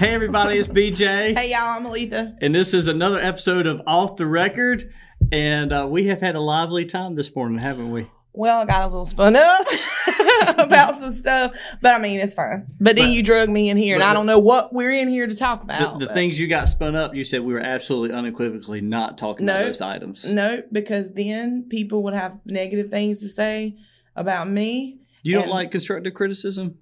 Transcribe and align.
Hey, 0.00 0.14
everybody, 0.14 0.56
it's 0.56 0.66
BJ. 0.66 1.36
Hey 1.36 1.50
y'all, 1.50 1.76
I'm 1.76 1.84
Aletha. 1.84 2.34
And 2.40 2.54
this 2.54 2.72
is 2.72 2.86
another 2.86 3.20
episode 3.20 3.66
of 3.66 3.82
Off 3.86 4.16
the 4.16 4.24
Record. 4.24 4.90
And 5.30 5.74
uh, 5.74 5.86
we 5.90 6.06
have 6.06 6.22
had 6.22 6.36
a 6.36 6.40
lively 6.40 6.86
time 6.86 7.16
this 7.16 7.36
morning, 7.36 7.58
haven't 7.58 7.92
we? 7.92 8.10
Well, 8.32 8.60
I 8.60 8.64
got 8.64 8.84
a 8.84 8.86
little 8.86 9.04
spun 9.04 9.36
up 9.36 9.66
about 10.56 10.96
some 10.96 11.12
stuff, 11.12 11.52
but 11.82 11.94
I 11.94 12.00
mean 12.00 12.18
it's 12.18 12.32
fine. 12.32 12.68
But 12.80 12.96
then 12.96 13.08
But- 13.08 13.12
you 13.12 13.22
drug 13.22 13.50
me 13.50 13.68
in 13.68 13.76
here, 13.76 13.94
and 13.94 14.02
I 14.02 14.14
don't 14.14 14.24
know 14.24 14.38
what 14.38 14.72
we're 14.72 14.90
in 14.90 15.06
here 15.06 15.26
to 15.26 15.36
talk 15.36 15.62
about. 15.62 15.98
the 15.98 16.06
but- 16.06 16.14
things 16.14 16.40
you 16.40 16.48
got 16.48 16.70
spun 16.70 16.96
up, 16.96 17.14
you 17.14 17.22
said 17.22 17.42
we 17.42 17.52
were 17.52 17.60
absolutely 17.60 18.16
unequivocally 18.16 18.80
not 18.80 19.18
talking 19.18 19.46
about 19.46 19.64
those 19.64 19.82
items. 19.82 20.24
no, 20.24 20.62
because 20.72 21.12
then 21.12 21.66
people 21.68 22.02
would 22.04 22.14
have 22.14 22.38
negative 22.46 22.90
things 22.90 23.18
to 23.18 23.28
say 23.28 23.76
about 24.16 24.48
me. 24.48 25.02
You 25.22 25.34
don't 25.34 25.50
like 25.50 25.70
constructive 25.70 26.14
criticism? 26.14 26.78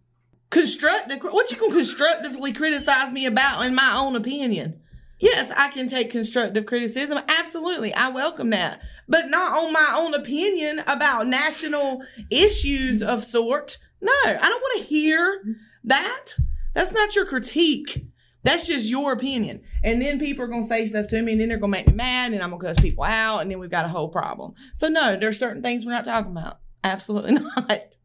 Constructive. 0.50 1.18
What 1.22 1.50
you 1.50 1.58
can 1.58 1.70
constructively 1.70 2.52
criticize 2.52 3.12
me 3.12 3.26
about, 3.26 3.64
in 3.64 3.74
my 3.74 3.94
own 3.96 4.16
opinion? 4.16 4.80
Yes, 5.18 5.50
I 5.56 5.68
can 5.68 5.88
take 5.88 6.10
constructive 6.10 6.64
criticism. 6.64 7.18
Absolutely, 7.28 7.92
I 7.92 8.08
welcome 8.08 8.50
that, 8.50 8.80
but 9.08 9.28
not 9.28 9.52
on 9.52 9.72
my 9.72 9.94
own 9.96 10.14
opinion 10.14 10.80
about 10.86 11.26
national 11.26 12.02
issues 12.30 13.02
of 13.02 13.24
sort. 13.24 13.78
No, 14.00 14.12
I 14.24 14.34
don't 14.34 14.60
want 14.62 14.80
to 14.80 14.86
hear 14.86 15.42
that. 15.84 16.34
That's 16.74 16.92
not 16.92 17.16
your 17.16 17.26
critique. 17.26 18.06
That's 18.44 18.66
just 18.66 18.88
your 18.88 19.12
opinion. 19.12 19.62
And 19.82 20.00
then 20.00 20.20
people 20.20 20.44
are 20.44 20.48
gonna 20.48 20.64
say 20.66 20.86
stuff 20.86 21.08
to 21.08 21.20
me, 21.20 21.32
and 21.32 21.40
then 21.40 21.48
they're 21.48 21.58
gonna 21.58 21.72
make 21.72 21.88
me 21.88 21.94
mad, 21.94 22.32
and 22.32 22.40
I'm 22.42 22.50
gonna 22.50 22.62
cuss 22.62 22.80
people 22.80 23.04
out, 23.04 23.40
and 23.40 23.50
then 23.50 23.58
we've 23.58 23.70
got 23.70 23.84
a 23.84 23.88
whole 23.88 24.08
problem. 24.08 24.54
So 24.72 24.88
no, 24.88 25.16
there's 25.16 25.38
certain 25.38 25.62
things 25.62 25.84
we're 25.84 25.92
not 25.92 26.04
talking 26.04 26.30
about. 26.30 26.60
Absolutely 26.84 27.34
not. 27.56 27.96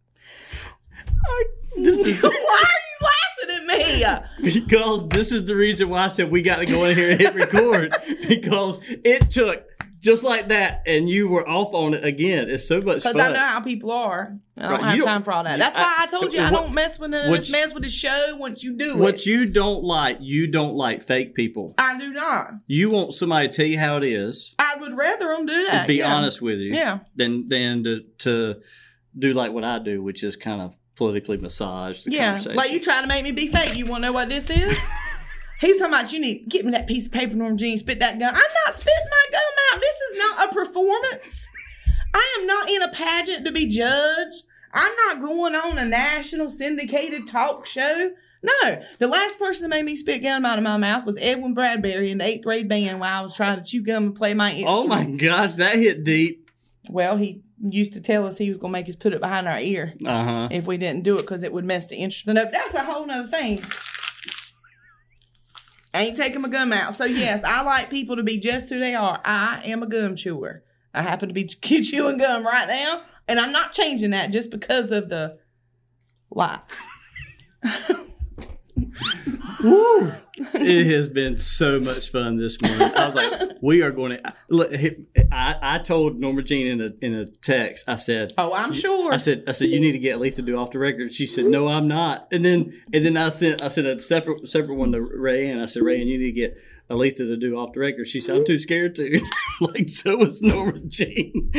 This 1.76 1.98
is 2.00 2.22
Why 2.24 2.30
are 2.30 2.32
you 2.32 3.08
laughing 3.50 3.70
at 3.72 4.44
me? 4.44 4.52
because 4.62 5.08
this 5.10 5.32
is 5.32 5.46
the 5.46 5.56
reason 5.56 5.90
why 5.90 6.06
I 6.06 6.08
said 6.10 6.30
we 6.32 6.42
got 6.42 6.58
to 6.58 6.66
go 6.66 6.86
in 6.86 6.96
here 6.96 7.12
and 7.12 7.20
hit 7.20 7.34
record 7.34 7.96
because 8.28 8.80
it 9.04 9.32
took 9.32 9.64
just 10.02 10.22
like 10.26 10.50
that, 10.50 10.84
and 10.86 11.10
you 11.10 11.30
were 11.30 11.48
off 11.48 11.74
on 11.74 11.94
it 11.94 12.04
again. 12.04 12.50
It's 12.50 12.68
so 12.68 12.82
much 12.82 13.04
Because. 13.06 13.16
I 13.16 13.32
know 13.32 13.40
how 13.40 13.62
people 13.62 13.90
are. 13.90 14.38
I 14.58 14.62
don't 14.64 14.72
Right, 14.72 14.82
have 14.84 14.98
don't- 14.98 15.06
time 15.06 15.24
for 15.24 15.32
all 15.32 15.46
that. 15.46 15.58
That's 15.58 15.78
I- 15.78 15.82
why 15.82 15.96
I 16.00 16.06
told 16.08 16.34
you 16.34 16.42
I 16.42 16.52
what- 16.52 16.64
don't 16.64 16.74
mess 16.74 17.00
with 17.00 17.12
none 17.12 17.26
of 17.26 17.32
this 17.32 17.50
mess 17.50 17.74
with 17.74 17.84
the 17.84 17.90
show 17.90 18.36
once 18.38 18.62
you 18.64 18.74
do 18.76 18.90
What 18.90 18.98
it. 18.98 19.00
What 19.14 19.26
you 19.26 19.46
don't 19.46 19.82
like, 19.82 20.18
you 20.20 20.48
don't 20.48 20.76
like 20.76 21.04
fake 21.04 21.36
people. 21.36 21.74
I 21.78 21.98
do 21.98 22.12
not. 22.12 22.52
You 22.68 22.90
want 22.90 23.14
somebody 23.14 23.48
to 23.48 23.54
tell 23.54 23.66
you 23.66 23.80
how 23.80 23.96
it 23.96 24.04
is, 24.04 24.54
I 24.60 24.76
would 24.78 24.96
rather 24.98 25.28
them 25.30 25.46
do 25.46 25.68
that. 25.72 25.88
be 25.88 25.96
yeah. 25.96 26.14
honest 26.14 26.42
with 26.42 26.60
you, 26.60 26.74
Yeah. 26.74 27.00
than 27.16 27.48
than 27.48 27.86
to, 27.86 28.02
to 28.20 28.56
do 29.18 29.34
like 29.34 29.54
what 29.54 29.64
I 29.64 29.80
do, 29.80 30.04
which 30.04 30.22
is 30.22 30.36
kind 30.36 30.62
of 30.62 30.76
politically 30.96 31.38
massage 31.38 32.04
the 32.04 32.12
Yeah. 32.12 32.26
conversation. 32.28 32.56
Like 32.56 32.72
you 32.72 32.80
trying 32.80 33.04
to 33.04 33.08
make 33.08 33.24
me 33.24 33.32
be 33.32 33.48
fake. 33.48 33.76
You 33.76 33.86
want 33.86 34.04
to 34.04 34.08
know 34.10 34.14
what 34.14 34.30
this 34.30 34.50
is? 34.50 34.80
He's 35.62 35.78
talking 35.78 35.94
about 35.94 36.12
you 36.12 36.20
need 36.20 36.50
get 36.50 36.66
me 36.66 36.72
that 36.72 36.88
piece 36.88 37.06
of 37.08 37.14
paper, 37.14 37.34
Norma 37.36 37.56
Jean, 37.56 37.78
spit 37.78 38.00
that 38.00 38.20
gum. 38.20 38.34
I'm 38.36 38.42
not 38.66 38.76
spitting 38.76 39.10
my 39.10 39.26
gum 39.32 39.42
out. 39.74 39.82
This 39.82 39.96
is 40.12 40.18
not 40.20 40.50
a 40.50 40.54
performance. 40.54 41.48
I 42.14 42.38
am 42.40 42.48
not 42.48 42.70
in 42.70 42.82
a 42.82 42.90
pageant 42.90 43.46
to 43.46 43.52
be 43.52 43.68
judged. 43.68 44.44
I'm 44.74 44.92
not 45.08 45.22
going 45.22 45.56
on 45.56 45.78
a 45.78 45.86
national 45.86 46.52
syndicated 46.52 47.28
talk 47.28 47.66
show. 47.66 48.12
No, 48.42 48.82
the 49.00 49.08
last 49.08 49.40
person 49.40 49.62
that 49.64 49.70
made 49.70 49.86
me 49.86 49.96
spit 49.96 50.22
gum 50.22 50.44
out 50.44 50.58
of 50.58 50.64
my 50.66 50.76
mouth 50.76 51.06
was 51.06 51.18
Edwin 51.22 51.54
Bradbury 51.54 52.12
in 52.12 52.18
the 52.18 52.26
eighth 52.26 52.44
grade 52.44 52.68
band 52.68 53.00
while 53.00 53.20
I 53.20 53.22
was 53.22 53.36
trying 53.36 53.58
to 53.58 53.64
chew 53.64 53.82
gum 53.84 54.04
and 54.08 54.16
play 54.16 54.34
my 54.34 54.52
oh 54.66 54.82
instrument. 54.82 54.84
oh 54.84 54.88
my 54.88 55.18
gosh, 55.18 55.52
that 55.56 55.76
hit 55.78 56.04
deep. 56.04 56.50
Well, 56.90 57.16
he 57.16 57.42
used 57.72 57.94
to 57.94 58.02
tell 58.02 58.26
us 58.28 58.38
he 58.38 58.50
was 58.50 58.58
going 58.58 58.72
to 58.74 58.78
make 58.80 58.90
us 58.90 58.96
put 58.96 59.14
it 59.14 59.22
behind 59.22 59.48
our 59.48 59.60
ear 59.60 59.94
Uh 60.06 60.24
huh. 60.24 60.48
if 60.52 60.68
we 60.68 60.78
didn't 60.78 61.04
do 61.04 61.16
it 61.18 61.22
because 61.22 61.44
it 61.44 61.54
would 61.54 61.64
mess 61.66 61.88
the 61.88 61.96
instrument 61.96 62.40
up. 62.40 62.52
That's 62.52 62.74
a 62.74 62.84
whole 62.84 63.06
nother 63.06 63.28
thing. 63.28 63.62
I 65.94 66.02
ain't 66.06 66.18
taking 66.18 66.42
my 66.42 66.50
gum 66.50 66.74
out. 66.74 66.96
So 66.96 67.06
yes, 67.06 67.44
I 67.44 67.62
like 67.62 67.90
people 67.90 68.16
to 68.16 68.24
be 68.24 68.38
just 68.38 68.68
who 68.70 68.80
they 68.80 68.96
are. 68.96 69.22
I 69.24 69.62
am 69.66 69.84
a 69.84 69.88
gum 69.88 70.16
chewer. 70.16 70.64
I 70.94 71.02
happen 71.04 71.28
to 71.30 71.34
be 71.34 71.46
chewing 71.84 72.18
gum 72.18 72.46
right 72.46 72.68
now, 72.68 73.02
and 73.28 73.40
I'm 73.40 73.52
not 73.52 73.74
changing 73.74 74.10
that 74.12 74.32
just 74.32 74.50
because 74.50 74.92
of 74.92 75.10
the 75.10 75.38
lights. 76.32 76.86
Woo! 79.64 80.14
it 80.36 80.88
has 80.88 81.08
been 81.08 81.38
so 81.38 81.80
much 81.80 82.12
fun 82.12 82.38
this 82.38 82.62
morning. 82.62 82.82
I 82.96 83.06
was 83.06 83.16
like, 83.16 83.58
we 83.62 83.82
are 83.82 83.92
going 83.92 84.12
to 84.12 84.34
look. 84.50 84.72
I, 85.32 85.56
I 85.62 85.80
told 85.80 86.20
Norma 86.20 86.42
Jean 86.44 86.68
in 86.68 86.82
a 86.82 87.06
in 87.06 87.14
a 87.14 87.26
text. 87.26 87.88
I 87.88 87.96
said, 87.96 88.34
Oh, 88.38 88.54
I'm 88.54 88.74
sure. 88.74 89.14
I 89.14 89.18
said, 89.18 89.44
I 89.48 89.52
said, 89.52 89.70
you 89.70 89.80
need 89.80 89.94
to 89.94 90.00
get 90.00 90.20
to 90.36 90.42
do 90.42 90.58
off 90.58 90.72
the 90.72 90.80
record. 90.80 91.14
She 91.14 91.28
said, 91.28 91.46
no, 91.46 91.68
I'm 91.68 91.88
not. 91.88 92.28
And 92.32 92.44
then 92.44 92.82
and 92.94 93.06
then 93.06 93.18
I 93.18 93.30
sent 93.30 93.62
I 93.62 93.68
sent 93.68 93.88
a 93.88 94.00
separate 94.00 94.48
separate 94.48 94.76
one 94.76 94.92
to 94.94 95.02
Ray, 95.02 95.50
and 95.50 95.62
I 95.62 95.66
said, 95.66 95.84
Ray, 95.84 96.00
and 96.00 96.10
you 96.10 96.18
need 96.18 96.26
to 96.26 96.32
get 96.32 96.58
Alisa 96.90 97.18
to 97.18 97.38
do 97.38 97.58
off 97.58 97.74
the 97.74 97.80
record. 97.80 98.08
She 98.08 98.20
said, 98.22 98.38
I'm 98.38 98.46
too 98.46 98.60
scared 98.60 98.96
to. 98.96 99.22
like 99.62 99.90
so 99.90 100.18
was 100.18 100.42
Norma 100.42 100.80
Jean. 100.80 101.52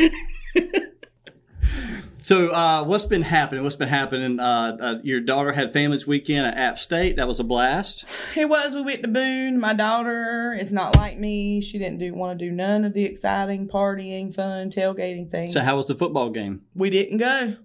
So 2.25 2.49
uh, 2.49 2.83
what's 2.85 3.03
been 3.05 3.21
happening? 3.21 3.63
What's 3.63 3.75
been 3.75 3.87
happening? 3.87 4.39
Uh, 4.39 4.77
uh, 4.81 4.93
your 5.03 5.19
daughter 5.19 5.51
had 5.51 5.71
Families 5.73 6.07
Weekend 6.07 6.47
at 6.47 6.57
App 6.57 6.79
State. 6.79 7.17
That 7.17 7.27
was 7.27 7.39
a 7.39 7.43
blast. 7.43 8.03
It 8.35 8.49
was. 8.49 8.73
We 8.73 8.81
went 8.81 9.03
to 9.03 9.07
Boone. 9.07 9.59
My 9.59 9.73
daughter 9.73 10.57
is 10.59 10.71
not 10.71 10.95
like 10.95 11.19
me. 11.19 11.61
She 11.61 11.77
didn't 11.77 11.99
do 11.99 12.11
want 12.15 12.39
to 12.39 12.45
do 12.45 12.51
none 12.51 12.83
of 12.83 12.93
the 12.93 13.03
exciting 13.05 13.67
partying, 13.67 14.33
fun, 14.33 14.71
tailgating 14.71 15.29
things. 15.29 15.53
So 15.53 15.61
how 15.61 15.77
was 15.77 15.85
the 15.85 15.93
football 15.95 16.31
game? 16.31 16.61
we 16.73 16.89
didn't 16.89 17.19
go. 17.19 17.57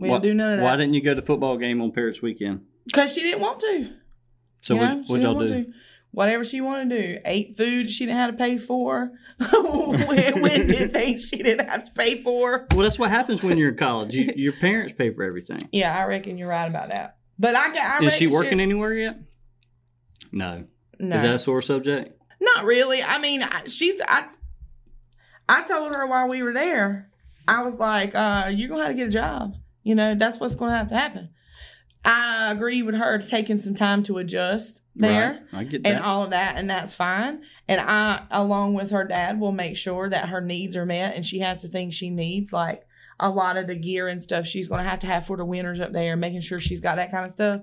We 0.00 0.08
Why- 0.08 0.16
didn't 0.16 0.22
do 0.30 0.34
none 0.34 0.52
of 0.54 0.58
that. 0.58 0.64
Why 0.64 0.74
didn't 0.76 0.94
you 0.94 1.02
go 1.02 1.14
to 1.14 1.20
the 1.20 1.26
football 1.26 1.56
game 1.56 1.80
on 1.80 1.92
Parents 1.92 2.20
Weekend? 2.20 2.62
because 2.86 3.12
she 3.14 3.20
didn't 3.22 3.40
want 3.40 3.60
to. 3.60 3.90
So 4.62 4.74
You 4.74 4.80
what, 4.80 4.94
know, 4.96 5.02
what'd 5.06 5.22
y'all 5.22 5.38
do? 5.38 5.48
to. 5.48 5.72
Whatever 6.18 6.44
she 6.44 6.60
wanted 6.60 6.90
to 6.90 7.00
do. 7.00 7.18
Ate 7.24 7.56
food 7.56 7.88
she 7.88 8.04
didn't 8.04 8.18
have 8.18 8.32
to 8.32 8.36
pay 8.36 8.58
for. 8.58 9.12
when, 9.52 10.42
when 10.42 10.66
did 10.66 10.92
things 10.92 11.28
she 11.28 11.36
didn't 11.44 11.68
have 11.68 11.84
to 11.84 11.92
pay 11.92 12.20
for. 12.24 12.66
Well, 12.72 12.80
that's 12.80 12.98
what 12.98 13.10
happens 13.10 13.40
when 13.44 13.56
you're 13.56 13.68
in 13.68 13.76
college. 13.76 14.16
You, 14.16 14.32
your 14.34 14.52
parents 14.54 14.92
pay 14.94 15.14
for 15.14 15.22
everything. 15.22 15.60
Yeah, 15.70 15.96
I 15.96 16.06
reckon 16.06 16.36
you're 16.36 16.48
right 16.48 16.66
about 16.66 16.88
that. 16.88 17.18
But 17.38 17.54
I 17.54 17.72
got. 17.72 18.02
I 18.02 18.04
Is 18.04 18.14
she 18.14 18.26
working 18.26 18.58
anywhere 18.58 18.94
yet? 18.94 19.20
No. 20.32 20.64
No, 20.98 21.16
Is 21.18 21.22
that 21.22 21.34
a 21.34 21.38
sore 21.38 21.62
subject? 21.62 22.20
not 22.40 22.64
really. 22.64 23.00
I 23.00 23.18
mean, 23.18 23.44
I, 23.44 23.66
she's. 23.66 24.00
I. 24.08 24.28
I 25.48 25.62
told 25.68 25.94
her 25.94 26.04
while 26.04 26.26
we 26.26 26.42
were 26.42 26.52
there, 26.52 27.12
I 27.46 27.62
was 27.62 27.76
like, 27.76 28.16
uh, 28.16 28.50
"You're 28.52 28.70
gonna 28.70 28.86
have 28.86 28.90
to 28.90 28.96
get 28.96 29.06
a 29.06 29.12
job. 29.12 29.54
You 29.84 29.94
know, 29.94 30.16
that's 30.16 30.40
what's 30.40 30.56
gonna 30.56 30.76
have 30.76 30.88
to 30.88 30.96
happen." 30.96 31.28
I 32.04 32.50
agree 32.52 32.82
with 32.82 32.94
her 32.94 33.18
taking 33.18 33.58
some 33.58 33.74
time 33.74 34.02
to 34.04 34.18
adjust 34.18 34.82
there. 34.96 35.42
Right. 35.52 35.60
I 35.60 35.64
get 35.64 35.82
that. 35.82 35.88
and 35.96 36.04
all 36.04 36.22
of 36.24 36.30
that, 36.30 36.56
and 36.56 36.68
that's 36.70 36.94
fine. 36.94 37.42
And 37.68 37.80
I, 37.80 38.22
along 38.30 38.74
with 38.74 38.90
her 38.90 39.04
dad, 39.04 39.38
will 39.40 39.52
make 39.52 39.76
sure 39.76 40.08
that 40.08 40.28
her 40.30 40.40
needs 40.40 40.76
are 40.76 40.86
met 40.86 41.14
and 41.16 41.26
she 41.26 41.40
has 41.40 41.62
the 41.62 41.68
things 41.68 41.94
she 41.94 42.08
needs, 42.10 42.52
like 42.52 42.84
a 43.20 43.28
lot 43.28 43.56
of 43.56 43.66
the 43.66 43.74
gear 43.74 44.06
and 44.06 44.22
stuff 44.22 44.46
she's 44.46 44.68
going 44.68 44.82
to 44.82 44.88
have 44.88 45.00
to 45.00 45.06
have 45.08 45.26
for 45.26 45.36
the 45.36 45.44
winters 45.44 45.80
up 45.80 45.92
there, 45.92 46.16
making 46.16 46.40
sure 46.40 46.60
she's 46.60 46.80
got 46.80 46.96
that 46.96 47.10
kind 47.10 47.26
of 47.26 47.32
stuff. 47.32 47.62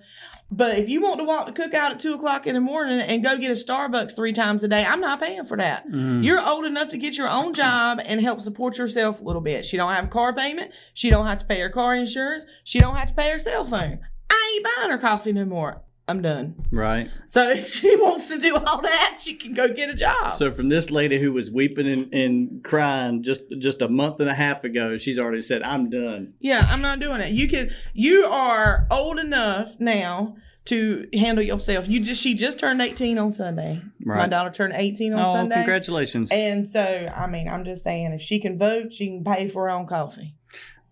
But 0.52 0.78
if 0.78 0.90
you 0.90 1.02
want 1.02 1.20
to 1.20 1.24
walk 1.24 1.46
the 1.48 1.54
cookout 1.54 1.92
at 1.92 2.00
two 2.02 2.14
o'clock 2.14 2.46
in 2.46 2.56
the 2.56 2.62
morning 2.62 3.00
and 3.00 3.24
go 3.24 3.38
get 3.38 3.50
a 3.52 3.54
Starbucks 3.54 4.16
three 4.18 4.34
times 4.34 4.64
a 4.64 4.68
day, 4.68 4.84
I'm 4.84 5.00
not 5.00 5.22
paying 5.22 5.46
for 5.46 5.56
that. 5.58 5.88
Mhm. 5.90 6.26
You're 6.26 6.46
old 6.46 6.66
enough 6.66 6.90
to 6.90 6.98
get 6.98 7.18
your 7.18 7.30
own 7.30 7.54
job 7.54 8.00
and 8.04 8.20
help 8.20 8.42
support 8.42 8.78
yourself 8.78 9.22
a 9.22 9.24
little 9.24 9.42
bit. 9.42 9.66
She 9.66 9.78
don't 9.78 9.94
have 9.94 10.04
a 10.06 10.10
car 10.10 10.34
payment. 10.34 10.72
She 10.94 11.10
don't 11.10 11.26
have 11.26 11.40
to 11.40 11.46
pay 11.46 11.62
her 11.62 11.70
car 11.70 11.96
insurance. 11.96 12.46
She 12.66 12.80
don't 12.80 12.96
have 12.98 13.08
to 13.08 13.14
pay 13.16 13.32
her 13.32 13.40
cell 13.40 13.64
phone. 13.66 14.00
I 14.30 14.54
ain't 14.56 14.66
buying 14.78 14.92
her 14.92 14.98
coffee 14.98 15.32
no 15.34 15.46
more. 15.46 15.82
I'm 16.08 16.22
done. 16.22 16.68
Right. 16.72 17.10
So 17.26 17.50
if 17.50 17.68
she 17.68 17.96
wants 17.96 18.28
to 18.28 18.38
do 18.38 18.56
all 18.56 18.82
that, 18.82 19.18
she 19.20 19.34
can 19.36 19.54
go 19.54 19.68
get 19.68 19.90
a 19.90 19.96
job. 19.96 20.32
So 20.32 20.52
from 20.52 20.70
this 20.70 20.92
lady 20.92 21.20
who 21.20 21.34
was 21.34 21.50
weeping 21.50 21.88
and, 21.88 22.14
and 22.14 22.64
crying 22.64 23.24
just 23.24 23.42
just 23.60 23.82
a 23.82 23.88
month 23.90 24.20
and 24.20 24.30
a 24.30 24.36
half 24.36 24.64
ago, 24.64 24.98
she's 24.98 25.18
already 25.18 25.42
said, 25.42 25.64
"I'm 25.64 25.90
done." 25.90 26.34
yeah, 26.40 26.66
I'm 26.70 26.82
not 26.82 27.00
doing 27.00 27.22
it. 27.22 27.32
You 27.32 27.48
can. 27.48 27.72
You 27.94 28.26
are 28.26 28.86
old 28.92 29.18
enough 29.18 29.80
now 29.80 30.36
to 30.66 31.08
handle 31.14 31.44
yourself. 31.44 31.88
You 31.88 32.00
just. 32.04 32.22
She 32.22 32.36
just 32.36 32.60
turned 32.60 32.82
18 32.82 33.18
on 33.18 33.32
Sunday. 33.32 33.82
Right. 34.04 34.18
My 34.20 34.28
daughter 34.28 34.52
turned 34.52 34.74
18 34.76 35.12
on 35.14 35.20
Oh, 35.20 35.34
Sunday. 35.34 35.56
congratulations! 35.56 36.32
And 36.32 36.70
so, 36.70 36.82
I 37.16 37.26
mean, 37.26 37.48
I'm 37.50 37.66
just 37.66 37.84
saying, 37.84 38.14
if 38.14 38.22
she 38.22 38.40
can 38.40 38.60
vote, 38.60 38.94
she 38.94 39.08
can 39.08 39.24
pay 39.24 39.48
for 39.48 39.64
her 39.64 39.70
own 39.72 39.88
coffee. 39.88 40.36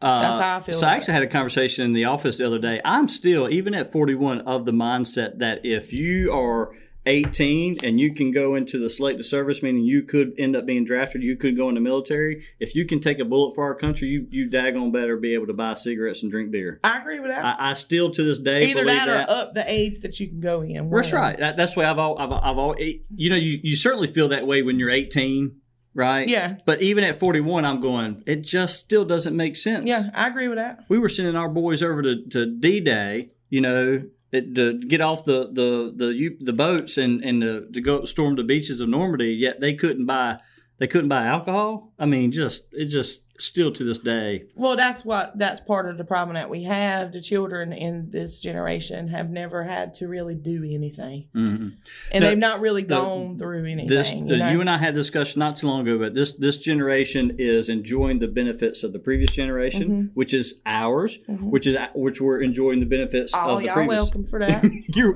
Uh, 0.03 0.19
That's 0.21 0.37
how 0.37 0.57
I 0.57 0.59
feel 0.59 0.75
So 0.75 0.87
I 0.87 0.95
actually 0.95 1.13
had 1.13 1.23
a 1.23 1.27
conversation 1.27 1.85
in 1.85 1.93
the 1.93 2.05
office 2.05 2.37
the 2.37 2.45
other 2.47 2.59
day. 2.59 2.81
I'm 2.83 3.07
still, 3.07 3.49
even 3.49 3.73
at 3.73 3.91
41, 3.91 4.41
of 4.41 4.65
the 4.65 4.73
mindset 4.73 5.39
that 5.39 5.65
if 5.65 5.93
you 5.93 6.33
are 6.33 6.73
18 7.05 7.77
and 7.83 7.99
you 7.99 8.13
can 8.13 8.31
go 8.31 8.55
into 8.55 8.79
the 8.79 8.89
Selective 8.89 9.25
Service, 9.25 9.61
meaning 9.61 9.83
you 9.83 10.03
could 10.03 10.33
end 10.37 10.55
up 10.55 10.65
being 10.65 10.85
drafted, 10.85 11.21
you 11.21 11.35
could 11.35 11.57
go 11.57 11.67
in 11.69 11.75
the 11.75 11.81
military. 11.81 12.45
If 12.59 12.75
you 12.75 12.85
can 12.85 12.99
take 12.99 13.19
a 13.19 13.25
bullet 13.25 13.55
for 13.55 13.63
our 13.63 13.75
country, 13.75 14.07
you 14.07 14.27
you 14.29 14.49
daggone 14.49 14.91
better 14.93 15.17
be 15.17 15.33
able 15.33 15.47
to 15.47 15.53
buy 15.53 15.73
cigarettes 15.73 16.23
and 16.23 16.31
drink 16.31 16.51
beer. 16.51 16.79
I 16.83 16.99
agree 16.99 17.19
with 17.19 17.31
that. 17.31 17.43
I, 17.43 17.71
I 17.71 17.73
still 17.73 18.11
to 18.11 18.23
this 18.23 18.39
day 18.39 18.69
Either 18.69 18.85
that. 18.85 19.09
or 19.09 19.31
up 19.31 19.53
the 19.53 19.69
age 19.69 19.99
that 19.99 20.19
you 20.19 20.27
can 20.27 20.39
go 20.39 20.61
in. 20.61 20.89
That's 20.89 21.11
right. 21.11 21.37
That, 21.37 21.57
that's 21.57 21.75
why 21.75 21.85
I've 21.85 21.99
all, 21.99 22.17
I've, 22.17 22.31
I've 22.31 22.57
all, 22.57 22.75
you 22.79 23.29
know, 23.29 23.35
you, 23.35 23.59
you 23.61 23.75
certainly 23.75 24.07
feel 24.07 24.29
that 24.29 24.47
way 24.47 24.61
when 24.61 24.79
you're 24.79 24.89
18, 24.89 25.59
right? 25.93 26.27
Yeah. 26.27 26.55
But 26.65 26.81
even 26.81 27.03
at 27.03 27.19
41, 27.19 27.65
I'm 27.65 27.81
going, 27.81 28.23
it 28.25 28.41
just 28.41 28.77
still 28.77 29.05
doesn't 29.05 29.35
make 29.35 29.55
sense. 29.55 29.85
Yeah, 29.85 30.09
I 30.13 30.27
agree 30.27 30.47
with 30.47 30.57
that. 30.57 30.85
We 30.89 30.99
were 30.99 31.09
sending 31.09 31.35
our 31.35 31.49
boys 31.49 31.83
over 31.83 32.01
to, 32.01 32.25
to 32.29 32.45
D 32.45 32.79
Day, 32.79 33.29
you 33.49 33.61
know, 33.61 34.03
it, 34.31 34.55
to 34.55 34.79
get 34.79 34.99
off 34.99 35.25
the 35.25 35.49
the 35.51 35.93
the 35.95 36.37
the 36.41 36.53
boats 36.53 36.97
and 36.97 37.23
and 37.23 37.41
to, 37.41 37.67
to 37.71 37.81
go 37.81 38.05
storm 38.05 38.35
the 38.35 38.43
beaches 38.43 38.81
of 38.81 38.89
Normandy. 38.89 39.33
Yet 39.33 39.59
they 39.61 39.75
couldn't 39.75 40.05
buy 40.07 40.39
they 40.79 40.87
couldn't 40.87 41.09
buy 41.09 41.25
alcohol. 41.25 41.93
I 41.99 42.05
mean, 42.05 42.31
just 42.31 42.65
it 42.71 42.85
just 42.85 43.22
still 43.39 43.71
to 43.73 43.83
this 43.83 43.97
day. 43.97 44.43
Well, 44.55 44.75
that's 44.75 45.03
what 45.03 45.37
that's 45.37 45.59
part 45.59 45.89
of 45.89 45.97
the 45.97 46.03
problem 46.03 46.35
that 46.35 46.49
we 46.51 46.63
have. 46.65 47.11
The 47.11 47.19
children 47.21 47.73
in 47.73 48.11
this 48.11 48.39
generation 48.39 49.07
have 49.07 49.29
never 49.31 49.63
had 49.63 49.95
to 49.95 50.07
really 50.07 50.35
do 50.35 50.63
anything, 50.63 51.25
Mhm. 51.35 51.73
and 52.11 52.23
The- 52.23 52.29
they've 52.29 52.37
not 52.37 52.61
really 52.61 52.83
the- 52.83 52.89
gone 52.95 53.37
through 53.39 53.65
anything. 53.65 53.87
This 53.87 54.13
you 54.13 54.25
you 54.27 54.61
and 54.61 54.69
I 54.69 54.77
had 54.77 54.93
discussion 54.93 55.39
not 55.39 55.57
too 55.57 55.67
long 55.67 55.81
ago, 55.87 55.97
but 55.97 56.13
this 56.13 56.33
this 56.33 56.57
generation 56.57 57.35
is 57.39 57.69
enjoying 57.69 58.19
the 58.19 58.27
benefits 58.27 58.83
of 58.83 58.93
the 58.93 58.99
previous 58.99 59.31
generation, 59.31 59.83
Mm-hmm. 59.89 60.05
which 60.13 60.33
is 60.33 60.59
ours, 60.65 61.19
which 61.27 61.65
is 61.67 61.75
which 61.95 62.21
we're 62.21 62.39
enjoying 62.41 62.79
the 62.81 62.85
benefits 62.85 63.33
oh, 63.35 63.55
of 63.55 63.59
the 63.61 63.65
y'all 63.65 63.73
previous. 63.75 63.95
welcome 64.03 64.25
for 64.27 64.39
that. 64.39 64.63
you 64.95 65.13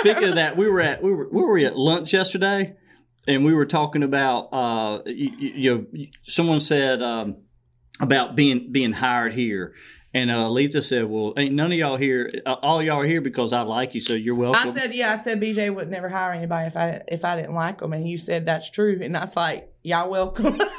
speaking 0.00 0.30
of 0.30 0.36
that, 0.36 0.56
we 0.56 0.66
were 0.68 0.80
at 0.80 1.02
we 1.02 1.10
were 1.12 1.26
where 1.28 1.44
were 1.46 1.52
we 1.54 1.66
at 1.66 1.76
lunch 1.76 2.14
yesterday, 2.14 2.74
and 3.28 3.44
we 3.44 3.52
were 3.52 3.66
talking 3.66 4.02
about 4.02 4.48
uh 4.52 5.00
you, 5.04 5.30
you 5.38 5.74
know 5.74 5.86
someone 6.22 6.58
said 6.60 7.02
um 7.02 7.36
about 8.00 8.36
being 8.36 8.72
being 8.72 8.92
hired 8.92 9.32
here. 9.32 9.74
And 10.12 10.30
uh, 10.30 10.48
Letha 10.48 10.82
said, 10.82 11.04
"Well, 11.04 11.34
ain't 11.36 11.54
none 11.54 11.70
of 11.70 11.78
y'all 11.78 11.96
here. 11.96 12.30
Uh, 12.44 12.56
all 12.62 12.82
y'all 12.82 13.00
are 13.00 13.04
here 13.04 13.20
because 13.20 13.52
I 13.52 13.60
like 13.60 13.94
you, 13.94 14.00
so 14.00 14.14
you're 14.14 14.34
welcome." 14.34 14.68
I 14.68 14.72
said, 14.72 14.92
yeah, 14.92 15.12
I 15.12 15.16
said 15.16 15.40
BJ 15.40 15.72
would 15.72 15.88
never 15.88 16.08
hire 16.08 16.32
anybody 16.32 16.66
if 16.66 16.76
I 16.76 17.02
if 17.06 17.24
I 17.24 17.36
didn't 17.36 17.54
like 17.54 17.78
them, 17.78 17.92
and 17.92 18.08
you 18.08 18.18
said 18.18 18.44
that's 18.44 18.68
true, 18.70 18.98
and 19.00 19.14
that's 19.14 19.36
like 19.36 19.72
y'all 19.82 20.10
welcome. 20.10 20.60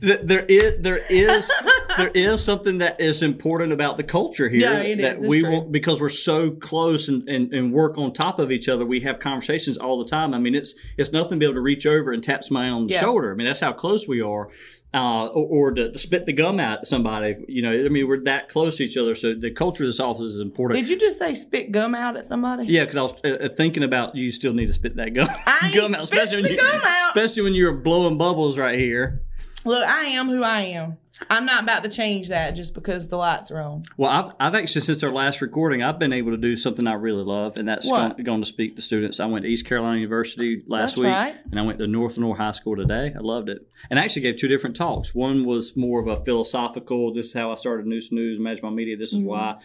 There 0.00 0.44
is 0.44 0.80
there 0.80 1.00
is 1.10 1.50
there 1.98 2.10
is 2.14 2.42
something 2.42 2.78
that 2.78 3.00
is 3.00 3.22
important 3.22 3.72
about 3.72 3.96
the 3.96 4.02
culture 4.02 4.48
here 4.48 4.60
Yeah, 4.60 4.78
it 4.80 5.00
that 5.02 5.16
is. 5.16 5.22
We 5.22 5.42
will 5.42 5.62
because 5.62 6.00
we're 6.00 6.08
so 6.08 6.50
close 6.52 7.08
and, 7.08 7.28
and, 7.28 7.52
and 7.52 7.72
work 7.72 7.98
on 7.98 8.12
top 8.12 8.38
of 8.38 8.50
each 8.50 8.68
other 8.68 8.86
we 8.86 9.00
have 9.00 9.18
conversations 9.18 9.76
all 9.76 9.98
the 9.98 10.04
time 10.08 10.32
i 10.34 10.38
mean 10.38 10.54
it's 10.54 10.74
it's 10.96 11.12
nothing 11.12 11.30
to 11.30 11.36
be 11.36 11.44
able 11.44 11.54
to 11.54 11.60
reach 11.60 11.84
over 11.86 12.12
and 12.12 12.22
tap 12.24 12.42
somebody 12.44 12.68
on 12.70 12.86
the 12.86 12.94
Yeah. 12.94 13.00
shoulder 13.00 13.32
i 13.32 13.34
mean 13.34 13.46
that's 13.46 13.60
how 13.60 13.72
close 13.72 14.08
we 14.08 14.20
are 14.22 14.48
uh, 14.94 15.26
or, 15.26 15.68
or 15.68 15.72
to, 15.74 15.92
to 15.92 15.98
spit 15.98 16.24
the 16.24 16.32
gum 16.32 16.58
at 16.58 16.86
somebody 16.86 17.36
you 17.46 17.60
know 17.60 17.72
i 17.72 17.88
mean 17.90 18.08
we're 18.08 18.24
that 18.24 18.48
close 18.48 18.78
to 18.78 18.84
each 18.84 18.96
other 18.96 19.14
so 19.14 19.34
the 19.34 19.50
culture 19.50 19.82
of 19.84 19.88
this 19.88 20.00
office 20.00 20.32
is 20.32 20.40
important 20.40 20.80
Did 20.80 20.88
you 20.88 20.96
just 20.98 21.18
say 21.18 21.34
spit 21.34 21.72
gum 21.72 21.94
out 21.94 22.16
at 22.16 22.24
somebody? 22.24 22.64
yeah, 22.64 22.84
because 22.84 22.96
I 22.96 23.02
was 23.02 23.12
uh, 23.24 23.28
uh, 23.28 23.48
thinking 23.54 23.82
about 23.82 24.14
you 24.16 24.32
still 24.32 24.54
need 24.54 24.66
to 24.66 24.72
spit 24.72 24.96
that 24.96 25.12
gum, 25.12 25.28
gum 25.74 25.94
out, 25.94 26.02
especially 26.02 26.42
when 26.42 26.52
you, 26.52 26.58
gum 26.58 26.80
out. 26.82 27.08
especially 27.14 27.42
when 27.42 27.52
you're 27.54 27.74
blowing 27.74 28.16
bubbles 28.16 28.56
right 28.56 28.78
here. 28.78 29.20
Look, 29.66 29.86
I 29.86 30.04
am 30.06 30.28
who 30.28 30.42
I 30.42 30.60
am. 30.62 30.96
I'm 31.30 31.44
not 31.46 31.64
about 31.64 31.82
to 31.82 31.88
change 31.88 32.28
that 32.28 32.52
just 32.52 32.74
because 32.74 33.08
the 33.08 33.16
lights 33.16 33.50
are 33.50 33.60
on. 33.60 33.82
Well, 33.96 34.10
I've, 34.10 34.32
I've 34.38 34.54
actually 34.54 34.82
since 34.82 35.02
our 35.02 35.10
last 35.12 35.40
recording, 35.40 35.82
I've 35.82 35.98
been 35.98 36.12
able 36.12 36.30
to 36.30 36.36
do 36.36 36.56
something 36.56 36.86
I 36.86 36.92
really 36.94 37.24
love, 37.24 37.56
and 37.56 37.68
that's 37.68 37.88
What? 37.90 38.22
going, 38.22 38.40
to 38.40 38.46
speak 38.46 38.76
to 38.76 38.82
students. 38.82 39.18
I 39.20 39.26
went 39.26 39.44
to 39.44 39.48
East 39.50 39.66
Carolina 39.66 39.96
University 39.98 40.62
last 40.66 40.90
That's 40.90 40.96
week, 40.98 41.06
right. 41.08 41.34
and 41.50 41.58
I 41.58 41.62
went 41.62 41.78
to 41.78 41.86
North 41.86 42.16
Lenoir 42.16 42.36
High 42.36 42.52
School 42.52 42.76
today. 42.76 43.12
I 43.16 43.20
loved 43.20 43.48
it, 43.48 43.66
and 43.90 43.98
I 43.98 44.04
actually 44.04 44.22
gave 44.22 44.36
two 44.36 44.48
different 44.48 44.76
talks. 44.76 45.14
One 45.14 45.44
was 45.44 45.76
more 45.76 46.00
of 46.00 46.06
a 46.06 46.22
philosophical. 46.24 47.12
This 47.12 47.26
is 47.26 47.32
how 47.34 47.50
I 47.50 47.56
started 47.56 47.86
Neuse 47.86 48.12
News, 48.12 48.38
Manage 48.38 48.62
My 48.62 48.70
Media. 48.70 48.96
This 48.96 49.12
is 49.12 49.18
Mm-hmm. 49.18 49.26
why. 49.28 49.58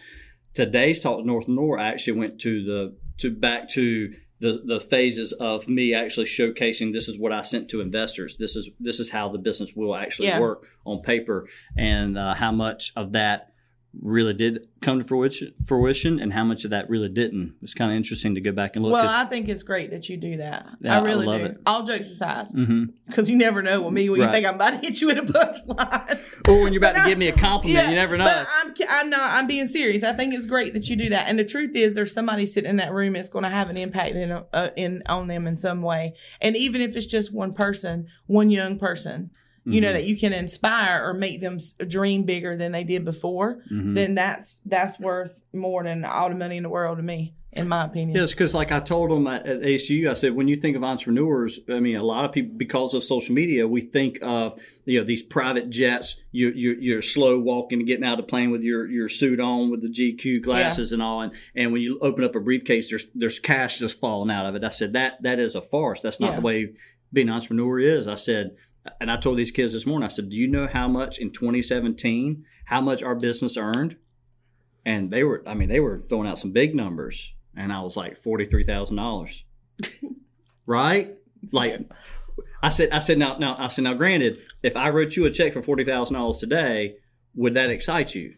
Today's 0.54 1.00
talk 1.00 1.24
North 1.24 1.48
Lenoir, 1.48 1.78
I 1.78 1.88
actually 1.88 2.18
went 2.18 2.40
to 2.42 2.62
the 2.64 2.96
to 3.18 3.30
back 3.30 3.68
to 3.70 4.12
the, 4.44 4.62
the 4.74 4.80
phases 4.80 5.32
of 5.32 5.66
me 5.68 5.94
actually 5.94 6.26
showcasing 6.26 6.92
this 6.92 7.08
is 7.08 7.18
what 7.18 7.32
I 7.32 7.40
sent 7.42 7.70
to 7.70 7.80
investors. 7.80 8.36
This 8.36 8.56
is 8.56 8.68
this 8.78 9.00
is 9.00 9.08
how 9.10 9.30
the 9.30 9.38
business 9.38 9.72
will 9.74 9.94
actually 9.96 10.28
Yeah. 10.28 10.40
work 10.40 10.66
on 10.84 11.00
paper, 11.00 11.48
and 11.78 12.18
uh, 12.18 12.34
how 12.34 12.52
much 12.52 12.92
of 12.94 13.12
that 13.12 13.53
really 14.02 14.34
did 14.34 14.68
come 14.80 14.98
to 14.98 15.04
fruition, 15.04 15.54
fruition, 15.66 16.20
and 16.20 16.32
how 16.32 16.44
much 16.44 16.64
of 16.64 16.70
that 16.70 16.88
really 16.90 17.08
didn't. 17.08 17.54
It's 17.62 17.74
kind 17.74 17.90
of 17.90 17.96
interesting 17.96 18.34
to 18.34 18.40
go 18.40 18.52
back 18.52 18.76
and 18.76 18.84
look. 18.84 18.92
Well, 18.92 19.08
I 19.08 19.24
think 19.26 19.48
it's 19.48 19.62
great 19.62 19.90
that 19.90 20.08
you 20.08 20.16
do 20.16 20.36
that. 20.38 20.66
Yeah, 20.80 20.98
I 20.98 21.02
really 21.02 21.26
I 21.26 21.30
love 21.30 21.40
do. 21.40 21.46
it. 21.46 21.60
All 21.66 21.82
jokes 21.84 22.10
aside, 22.10 22.48
because 23.06 23.30
you 23.30 23.36
never 23.36 23.62
know 23.62 23.80
with 23.82 23.92
me 23.92 24.08
when 24.10 24.20
you 24.20 24.26
think 24.28 24.46
I'm 24.46 24.56
about 24.56 24.70
to 24.70 24.86
hit 24.86 25.00
you 25.00 25.06
with 25.08 25.18
a 25.18 25.22
punchline. 25.22 26.20
Or 26.46 26.62
when 26.62 26.74
you're 26.74 26.80
about 26.80 26.92
But 26.92 26.98
to 27.00 27.04
I- 27.06 27.08
give 27.08 27.16
me 27.18 27.28
a 27.28 27.32
compliment, 27.32 27.88
you 27.88 27.94
never 27.94 28.18
know. 28.18 28.26
But 28.26 28.46
I'm, 28.60 28.74
I'm 28.90 29.10
not. 29.10 29.30
I'm 29.32 29.46
being 29.46 29.66
serious. 29.66 30.04
I 30.04 30.12
think 30.12 30.34
it's 30.34 30.44
great 30.44 30.74
that 30.74 30.88
you 30.88 30.96
do 30.96 31.08
that. 31.08 31.26
And 31.28 31.38
the 31.38 31.44
truth 31.44 31.74
is, 31.74 31.94
there's 31.94 32.12
somebody 32.12 32.44
sitting 32.44 32.68
in 32.68 32.76
that 32.76 32.92
room 32.92 33.14
that's 33.14 33.30
going 33.30 33.44
to 33.44 33.48
have 33.48 33.70
an 33.70 33.78
impact 33.78 34.14
in, 34.14 34.30
uh, 34.30 34.70
in 34.76 35.02
on 35.06 35.28
them 35.28 35.46
in 35.46 35.56
some 35.56 35.80
way. 35.80 36.12
And 36.42 36.54
even 36.54 36.82
if 36.82 36.96
it's 36.96 37.06
just 37.06 37.32
one 37.32 37.54
person, 37.54 38.08
one 38.26 38.50
young 38.50 38.78
person, 38.78 39.30
you 39.66 39.80
know 39.80 39.88
Mhm. 39.88 39.92
that 39.94 40.04
you 40.04 40.16
can 40.16 40.32
inspire 40.32 41.02
or 41.04 41.14
make 41.14 41.40
them 41.40 41.58
dream 41.88 42.24
bigger 42.24 42.56
than 42.56 42.72
they 42.72 42.84
did 42.84 43.04
before, 43.04 43.62
Mhm. 43.72 43.94
then 43.94 44.14
that's 44.14 44.60
that's 44.66 44.98
worth 45.00 45.40
more 45.52 45.82
than 45.82 46.04
all 46.04 46.28
the 46.28 46.34
money 46.34 46.56
in 46.58 46.62
the 46.62 46.68
world 46.68 46.98
to 46.98 47.02
me, 47.02 47.32
in 47.52 47.66
my 47.66 47.86
opinion. 47.86 48.14
Yes, 48.16 48.32
because 48.34 48.52
like 48.52 48.72
I 48.72 48.80
told 48.80 49.10
them 49.10 49.26
at, 49.26 49.46
at 49.46 49.62
ECU, 49.64 50.10
I 50.10 50.12
said 50.14 50.34
when 50.34 50.48
you 50.48 50.56
think 50.56 50.76
of 50.76 50.84
entrepreneurs, 50.84 51.60
I 51.70 51.80
mean, 51.80 51.96
a 51.96 52.02
lot 52.02 52.26
of 52.26 52.32
people 52.32 52.54
because 52.58 52.92
of 52.92 53.02
social 53.04 53.34
media, 53.34 53.66
we 53.66 53.80
think 53.80 54.18
of 54.20 54.60
you 54.84 54.98
know 55.00 55.04
these 55.06 55.22
private 55.22 55.70
jets. 55.70 56.20
You 56.30 56.50
you 56.54 56.76
you're 56.78 57.00
slow 57.00 57.38
walking 57.40 57.78
and 57.78 57.86
getting 57.86 58.04
out 58.04 58.18
of 58.18 58.26
the 58.26 58.30
plane 58.30 58.50
with 58.50 58.62
your 58.62 58.86
your 58.86 59.08
suit 59.08 59.40
on 59.40 59.70
with 59.70 59.80
the 59.80 59.88
GQ 59.88 60.40
glasses 60.42 60.92
and 60.92 61.00
all, 61.00 61.22
and 61.22 61.32
and 61.54 61.72
when 61.72 61.80
you 61.80 61.98
open 62.02 62.22
up 62.22 62.36
a 62.36 62.40
briefcase, 62.40 62.90
there's 62.90 63.06
there's 63.14 63.38
cash 63.38 63.78
just 63.78 63.98
falling 63.98 64.30
out 64.30 64.44
of 64.44 64.54
it. 64.56 64.62
I 64.62 64.68
said 64.68 64.92
that 64.92 65.22
that 65.22 65.38
is 65.38 65.54
a 65.54 65.62
farce. 65.62 66.02
That's 66.02 66.20
not 66.20 66.32
Yeah. 66.32 66.36
the 66.36 66.42
way 66.42 66.68
being 67.14 67.28
an 67.28 67.34
entrepreneur 67.34 67.78
is. 67.78 68.06
I 68.08 68.16
said. 68.16 68.56
And 69.00 69.10
I 69.10 69.16
told 69.16 69.38
these 69.38 69.50
kids 69.50 69.72
this 69.72 69.86
morning, 69.86 70.04
I 70.04 70.08
said, 70.08 70.28
Do 70.28 70.36
you 70.36 70.48
know 70.48 70.66
how 70.66 70.88
much 70.88 71.18
in 71.18 71.30
2017, 71.30 72.44
how 72.66 72.80
much 72.80 73.02
our 73.02 73.14
business 73.14 73.56
earned? 73.56 73.96
And 74.84 75.10
they 75.10 75.24
were, 75.24 75.42
I 75.46 75.54
mean, 75.54 75.68
they 75.68 75.80
were 75.80 75.98
throwing 75.98 76.28
out 76.28 76.38
some 76.38 76.52
big 76.52 76.74
numbers. 76.74 77.32
And 77.56 77.72
I 77.72 77.80
was 77.80 77.96
like, 77.96 78.20
$43,000. 78.20 79.42
right? 80.66 81.14
Like, 81.52 81.90
I 82.62 82.68
said, 82.68 82.90
I 82.90 82.98
said, 82.98 83.18
now, 83.18 83.36
now, 83.38 83.56
I 83.58 83.68
said, 83.68 83.84
now, 83.84 83.94
granted, 83.94 84.38
if 84.62 84.76
I 84.76 84.90
wrote 84.90 85.16
you 85.16 85.24
a 85.26 85.30
check 85.30 85.52
for 85.52 85.62
$40,000 85.62 86.38
today, 86.40 86.96
would 87.34 87.54
that 87.54 87.70
excite 87.70 88.14
you? 88.14 88.34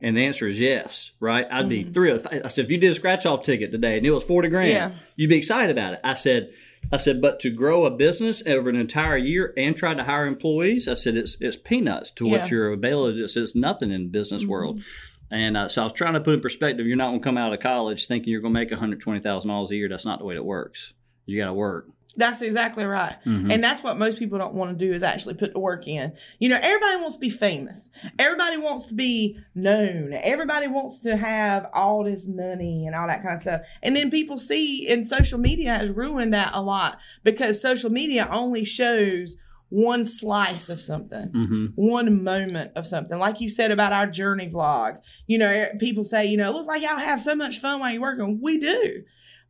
And 0.00 0.16
the 0.16 0.24
answer 0.24 0.46
is 0.46 0.60
yes, 0.60 1.12
right? 1.18 1.46
I'd 1.50 1.68
be 1.68 1.82
mm-hmm. 1.82 1.92
thrilled. 1.92 2.26
I 2.30 2.46
said, 2.48 2.66
if 2.66 2.70
you 2.70 2.78
did 2.78 2.92
a 2.92 2.94
scratch 2.94 3.26
off 3.26 3.42
ticket 3.42 3.72
today 3.72 3.96
and 3.96 4.06
it 4.06 4.10
was 4.10 4.22
40 4.22 4.48
grand, 4.48 4.70
Yeah. 4.70 4.90
you'd 5.16 5.30
be 5.30 5.36
excited 5.36 5.76
about 5.76 5.94
it. 5.94 6.00
I 6.04 6.14
said, 6.14 6.52
I 6.90 6.96
said, 6.96 7.20
but 7.20 7.38
to 7.40 7.50
grow 7.50 7.84
a 7.84 7.90
business 7.90 8.42
over 8.46 8.70
an 8.70 8.76
entire 8.76 9.16
year 9.18 9.52
and 9.56 9.76
try 9.76 9.92
to 9.94 10.04
hire 10.04 10.26
employees, 10.26 10.88
I 10.88 10.94
said 10.94 11.16
it's 11.16 11.36
it's 11.40 11.56
peanuts 11.56 12.10
to 12.12 12.26
what 12.26 12.44
Yeah. 12.44 12.48
your 12.48 12.72
ability 12.72 13.22
is. 13.22 13.36
It's 13.36 13.54
nothing 13.54 13.90
in 13.90 14.04
the 14.04 14.08
business 14.08 14.44
world. 14.46 14.82
And 15.30 15.58
uh, 15.58 15.68
so 15.68 15.82
I 15.82 15.84
was 15.84 15.92
trying 15.92 16.14
to 16.14 16.20
put 16.20 16.34
in 16.34 16.40
perspective. 16.40 16.86
You're 16.86 16.96
not 16.96 17.08
going 17.08 17.20
to 17.20 17.24
come 17.24 17.36
out 17.36 17.52
of 17.52 17.60
college 17.60 18.06
thinking 18.06 18.30
you're 18.32 18.40
going 18.40 18.54
to 18.54 18.60
make 18.60 18.70
one 18.70 18.80
hundred 18.80 19.00
twenty 19.02 19.20
thousand 19.20 19.48
dollars 19.48 19.70
a 19.70 19.76
year. 19.76 19.88
That's 19.88 20.06
not 20.06 20.18
the 20.20 20.24
way 20.24 20.34
it 20.36 20.44
works. 20.44 20.94
You 21.28 21.38
got 21.38 21.46
to 21.46 21.52
work. 21.54 21.88
That's 22.16 22.42
exactly 22.42 22.84
right. 22.84 23.14
Mhm. 23.24 23.52
And 23.52 23.62
that's 23.62 23.80
what 23.80 23.96
most 23.96 24.18
people 24.18 24.38
don't 24.38 24.54
want 24.54 24.76
to 24.76 24.86
do 24.86 24.92
is 24.92 25.04
actually 25.04 25.34
put 25.34 25.52
the 25.52 25.60
work 25.60 25.86
in. 25.86 26.14
You 26.40 26.48
know, 26.48 26.58
everybody 26.60 26.96
wants 26.96 27.14
to 27.14 27.20
be 27.20 27.30
famous. 27.30 27.90
Everybody 28.18 28.56
wants 28.56 28.86
to 28.86 28.94
be 28.94 29.38
known. 29.54 30.12
Everybody 30.14 30.66
wants 30.66 30.98
to 31.00 31.16
have 31.16 31.68
all 31.72 32.02
this 32.02 32.26
money 32.26 32.86
and 32.86 32.96
all 32.96 33.06
that 33.06 33.22
kind 33.22 33.34
of 33.34 33.42
stuff. 33.42 33.60
And 33.84 33.94
then 33.94 34.10
people 34.10 34.36
see 34.36 34.88
and 34.90 35.06
social 35.06 35.38
media 35.38 35.76
has 35.76 35.90
ruined 35.90 36.32
that 36.34 36.50
a 36.54 36.60
lot 36.60 36.98
because 37.22 37.60
social 37.60 37.90
media 37.90 38.26
only 38.32 38.64
shows 38.64 39.36
one 39.68 40.04
slice 40.04 40.70
of 40.70 40.80
something 40.80 41.28
hmm 41.28 41.66
one 41.76 42.24
moment 42.24 42.72
of 42.74 42.86
something. 42.86 43.18
Like 43.18 43.40
you 43.40 43.48
said 43.50 43.70
about 43.70 43.92
our 43.92 44.06
journey 44.08 44.48
vlog. 44.50 44.98
You 45.28 45.38
know, 45.38 45.66
people 45.78 46.04
say, 46.04 46.26
you 46.26 46.36
know, 46.38 46.48
it 46.50 46.54
looks 46.54 46.66
like 46.66 46.82
y'all 46.82 46.96
have 46.96 47.20
so 47.20 47.36
much 47.36 47.58
fun 47.60 47.78
while 47.78 47.92
you're 47.92 48.00
working. 48.00 48.40
We 48.42 48.58
do. 48.58 49.02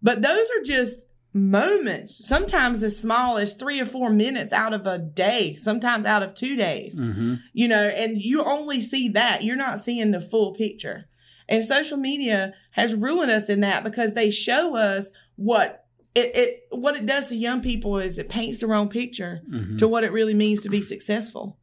But 0.03 0.21
those 0.21 0.47
are 0.59 0.63
just 0.65 1.07
moments, 1.39 2.27
sometimes 2.27 2.83
as 2.83 2.99
small 2.99 3.39
as 3.39 3.55
three 3.55 3.81
or 3.81 3.87
four 3.87 4.11
minutes 4.11 4.53
out 4.53 4.75
of 4.75 4.87
a 4.87 4.99
day, 4.99 5.55
sometimes 5.55 6.07
out 6.07 6.23
of 6.23 6.35
two 6.35 6.57
days, 6.57 6.99
hmm 6.99 7.35
you 7.53 7.69
know, 7.69 7.89
and 7.89 8.21
you 8.21 8.45
only 8.45 8.81
see 8.81 9.09
that. 9.11 9.43
You're 9.43 9.57
not 9.57 9.81
seeing 9.81 10.11
the 10.11 10.21
full 10.21 10.55
picture. 10.55 11.09
And 11.49 11.65
social 11.65 11.97
media 11.97 12.53
has 12.73 12.95
ruined 12.95 13.31
us 13.31 13.49
in 13.49 13.61
that 13.61 13.83
because 13.83 14.15
they 14.15 14.31
show 14.31 14.77
us 14.77 15.11
what 15.37 15.87
it, 16.15 16.37
it 16.37 16.61
what 16.71 16.97
it 16.97 17.07
does 17.07 17.27
to 17.27 17.35
young 17.37 17.63
people 17.63 17.99
is 17.99 18.19
it 18.19 18.29
paints 18.29 18.59
the 18.59 18.67
wrong 18.67 18.89
picture 18.89 19.43
hmm 19.49 19.77
to 19.77 19.87
what 19.89 20.05
it 20.05 20.13
really 20.13 20.35
means 20.35 20.61
to 20.63 20.69
be 20.69 20.83
successful 20.83 21.59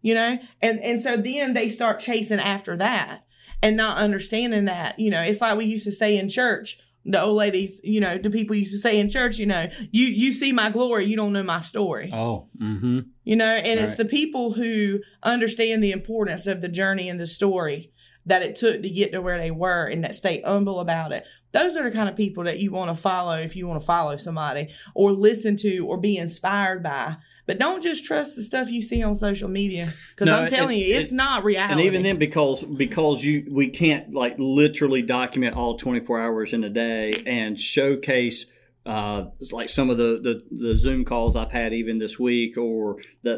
you 0.00 0.14
know? 0.14 0.38
And 0.62 0.80
and 0.80 1.00
so 1.00 1.16
then 1.16 1.54
they 1.54 1.68
start 1.68 1.98
chasing 1.98 2.38
after 2.38 2.76
that 2.76 3.24
and 3.60 3.76
not 3.76 3.98
understanding 3.98 4.66
that. 4.66 4.98
You 4.98 5.10
know 5.10 5.20
it's 5.20 5.40
like 5.40 5.58
we 5.58 5.64
used 5.64 5.84
to 5.84 5.92
say 5.92 6.16
in 6.16 6.28
church 6.28 6.78
the 7.08 7.20
old 7.20 7.36
ladies 7.36 7.80
you 7.82 8.00
know 8.00 8.18
the 8.18 8.30
people 8.30 8.54
used 8.54 8.72
to 8.72 8.78
say 8.78 9.00
in 9.00 9.08
church 9.08 9.38
you 9.38 9.46
know 9.46 9.66
you 9.90 10.06
you 10.06 10.32
see 10.32 10.52
my 10.52 10.70
glory 10.70 11.06
you 11.06 11.16
don't 11.16 11.32
know 11.32 11.42
my 11.42 11.60
story. 11.60 12.10
Oh. 12.12 12.48
hmm 12.58 13.00
you 13.24 13.36
know 13.36 13.54
and 13.54 13.80
it's 13.80 13.96
the 13.96 14.04
people 14.04 14.52
who 14.52 15.00
understand 15.22 15.82
the 15.82 15.92
importance 15.92 16.46
of 16.46 16.60
the 16.60 16.68
journey 16.68 17.08
and 17.08 17.18
the 17.18 17.26
story 17.26 17.92
that 18.26 18.42
it 18.42 18.56
took 18.56 18.82
to 18.82 18.90
get 18.90 19.12
to 19.12 19.22
where 19.22 19.38
they 19.38 19.50
were 19.50 19.86
and 19.86 20.04
that 20.04 20.14
stay 20.14 20.42
humble 20.44 20.80
about 20.80 21.12
it 21.12 21.24
Those 21.52 21.76
are 21.76 21.82
the 21.88 21.96
kind 21.96 22.08
of 22.08 22.16
people 22.16 22.44
that 22.44 22.58
you 22.58 22.70
want 22.70 22.94
to 22.94 23.00
follow 23.00 23.38
if 23.38 23.56
you 23.56 23.66
want 23.66 23.80
to 23.80 23.86
follow 23.86 24.16
somebody 24.16 24.68
or 24.94 25.12
listen 25.12 25.56
to 25.58 25.78
or 25.80 25.96
be 25.96 26.16
inspired 26.16 26.82
by. 26.82 27.16
But 27.46 27.58
don't 27.58 27.82
just 27.82 28.04
trust 28.04 28.36
the 28.36 28.42
stuff 28.42 28.70
you 28.70 28.82
see 28.82 29.02
on 29.02 29.16
social 29.16 29.48
media 29.48 29.92
because 30.10 30.26
No, 30.26 30.42
I'm 30.42 30.50
telling 30.50 30.76
you, 30.78 30.94
it's 30.96 31.12
it- 31.12 31.14
not 31.14 31.44
reality. 31.44 31.72
And 31.72 31.80
even 31.80 32.02
then, 32.02 32.18
because 32.18 32.62
because 32.62 33.24
you 33.24 33.46
we 33.50 33.68
can't 33.68 34.12
like 34.12 34.34
literally 34.38 35.00
document 35.00 35.56
all 35.56 35.78
24 35.78 36.20
hours 36.20 36.52
in 36.52 36.62
a 36.64 36.68
day 36.68 37.12
and 37.26 37.58
showcase 37.58 38.44
uh, 38.84 39.26
like 39.50 39.68
some 39.68 39.88
of 39.90 39.96
the, 39.98 40.20
the 40.22 40.42
the 40.66 40.74
Zoom 40.76 41.04
calls 41.04 41.36
I've 41.36 41.50
had 41.50 41.72
even 41.74 41.98
this 41.98 42.18
week, 42.18 42.56
or 42.58 42.96
the 43.22 43.36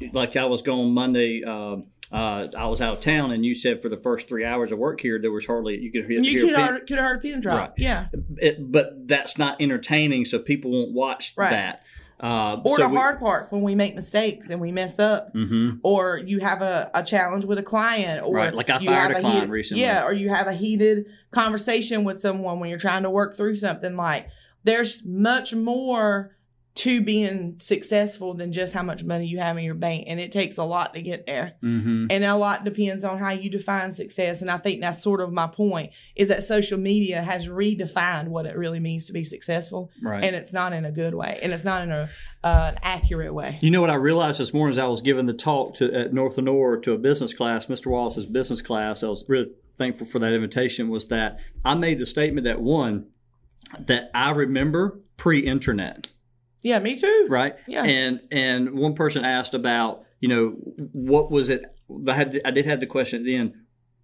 the 0.00 0.10
like 0.12 0.36
I 0.36 0.44
was 0.46 0.62
gone 0.62 0.92
Monday. 0.92 1.42
Uh, 1.44 1.78
uh, 2.12 2.48
I 2.56 2.66
was 2.66 2.80
out 2.80 2.94
of 2.98 3.00
town, 3.02 3.30
and 3.32 3.44
you 3.44 3.54
said 3.54 3.82
for 3.82 3.88
the 3.88 3.96
first 3.96 4.28
three 4.28 4.44
hours 4.44 4.72
of 4.72 4.78
work 4.78 5.00
here, 5.00 5.18
there 5.20 5.32
was 5.32 5.46
hardly 5.46 5.78
you 5.78 5.90
could 5.92 6.06
hear. 6.06 6.20
you 6.20 6.40
could 6.46 6.56
have, 6.58 6.80
could 6.86 6.90
have 6.98 7.06
heard 7.06 7.18
a 7.18 7.20
pin 7.20 7.40
drop. 7.40 7.58
Right. 7.70 7.72
Yeah. 7.78 8.06
it, 8.38 8.70
but 8.72 9.06
that's 9.08 9.36
not 9.38 9.60
entertaining, 9.60 10.24
so 10.24 10.38
people 10.38 10.70
won't 10.70 10.92
watch 10.92 11.34
Right. 11.36 11.50
that. 11.50 11.82
Uh, 12.20 12.60
Or 12.64 12.76
so 12.76 12.82
the 12.82 12.88
we- 12.88 12.96
hard 12.96 13.20
parts 13.20 13.52
when 13.52 13.62
we 13.62 13.76
make 13.76 13.94
mistakes 13.94 14.50
and 14.50 14.60
we 14.60 14.72
mess 14.72 14.98
up, 14.98 15.32
Mhm. 15.34 15.78
or 15.84 16.18
you 16.18 16.40
have 16.40 16.62
a, 16.62 16.90
a 16.92 17.02
challenge 17.04 17.44
with 17.44 17.58
a 17.58 17.62
client, 17.62 18.24
or 18.24 18.34
Right, 18.34 18.52
like 18.52 18.70
I 18.70 18.78
fired 18.84 18.90
have 18.90 19.10
a 19.10 19.20
client 19.20 19.34
heated- 19.34 19.50
recently. 19.50 19.82
Yeah, 19.84 20.02
or 20.04 20.12
you 20.12 20.28
have 20.30 20.48
a 20.48 20.52
heated 20.54 21.06
conversation 21.30 22.02
with 22.04 22.18
someone 22.18 22.58
when 22.58 22.70
you're 22.70 22.78
trying 22.78 23.04
to 23.04 23.10
work 23.10 23.36
through 23.36 23.54
something. 23.54 23.94
Like 23.96 24.26
there's 24.64 25.06
much 25.06 25.54
more 25.54 26.32
to 26.78 27.00
being 27.00 27.56
successful 27.58 28.34
than 28.34 28.52
just 28.52 28.72
how 28.72 28.84
much 28.84 29.02
money 29.02 29.26
you 29.26 29.40
have 29.40 29.58
in 29.58 29.64
your 29.64 29.74
bank, 29.74 30.04
and 30.06 30.20
it 30.20 30.30
takes 30.30 30.58
a 30.58 30.62
lot 30.62 30.94
to 30.94 31.02
get 31.02 31.26
there. 31.26 31.54
Mhm. 31.60 32.06
And 32.08 32.22
a 32.22 32.36
lot 32.36 32.64
depends 32.64 33.02
on 33.02 33.18
how 33.18 33.32
you 33.32 33.50
define 33.50 33.90
success. 33.90 34.42
And 34.42 34.48
I 34.48 34.58
think 34.58 34.80
that's 34.80 35.02
sort 35.02 35.20
of 35.20 35.32
my 35.32 35.48
point 35.48 35.90
is 36.14 36.28
that 36.28 36.44
social 36.44 36.78
media 36.78 37.20
has 37.20 37.48
redefined 37.48 38.28
what 38.28 38.46
it 38.46 38.56
really 38.56 38.78
means 38.78 39.06
to 39.06 39.12
be 39.12 39.24
successful. 39.24 39.90
Right. 40.00 40.22
And 40.22 40.36
it's 40.36 40.52
not 40.52 40.72
in 40.72 40.84
a 40.84 40.92
good 40.92 41.16
way. 41.16 41.40
And 41.42 41.52
it's 41.52 41.64
not 41.64 41.82
in 41.82 41.90
a 41.90 42.08
uh, 42.44 42.70
an 42.72 42.78
accurate 42.84 43.34
way. 43.34 43.58
You 43.60 43.72
know 43.72 43.80
what 43.80 43.90
I 43.90 43.96
realized 43.96 44.38
this 44.38 44.54
morning 44.54 44.70
as 44.70 44.78
I 44.78 44.86
was 44.86 45.00
giving 45.00 45.26
the 45.26 45.32
talk 45.32 45.74
to 45.76 45.92
at 45.92 46.14
North 46.14 46.36
Lenoir 46.36 46.76
to 46.76 46.92
a 46.92 46.98
business 46.98 47.34
class, 47.34 47.66
Mr. 47.66 47.88
Wallace's 47.88 48.26
business 48.26 48.62
class. 48.62 49.02
I 49.02 49.08
was 49.08 49.24
really 49.26 49.50
thankful 49.76 50.06
for 50.06 50.20
that 50.20 50.32
invitation. 50.32 50.88
Was 50.90 51.06
that 51.06 51.40
I 51.64 51.74
made 51.74 51.98
the 51.98 52.06
statement 52.06 52.44
that 52.44 52.60
one 52.60 53.06
that 53.80 54.12
I 54.14 54.30
remember 54.30 55.00
pre-internet, 55.16 56.08
Yeah, 56.62 56.78
me 56.80 56.98
too. 56.98 57.26
right? 57.30 57.54
Yeah. 57.66 57.84
And 57.84 58.20
and 58.30 58.74
one 58.78 58.94
person 58.94 59.24
asked 59.24 59.54
about 59.54 60.04
you 60.20 60.28
know 60.28 60.48
what 60.92 61.30
was 61.30 61.50
it? 61.50 61.62
I 62.08 62.12
had 62.14 62.40
I 62.44 62.50
did 62.50 62.66
have 62.66 62.80
the 62.80 62.86
question 62.86 63.20
at 63.20 63.24
the 63.24 63.36
end. 63.36 63.54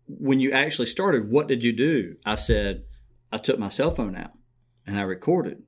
When 0.07 0.39
you 0.39 0.53
actually 0.53 0.87
started, 0.87 1.31
what 1.31 1.49
did 1.49 1.65
you 1.65 1.73
do? 1.73 2.17
I 2.27 2.35
said 2.37 2.85
I 3.33 3.39
took 3.39 3.59
my 3.59 3.69
cell 3.71 3.95
phone 3.95 4.17
out 4.17 4.33
and 4.87 4.99
I 4.99 5.03
recorded, 5.03 5.63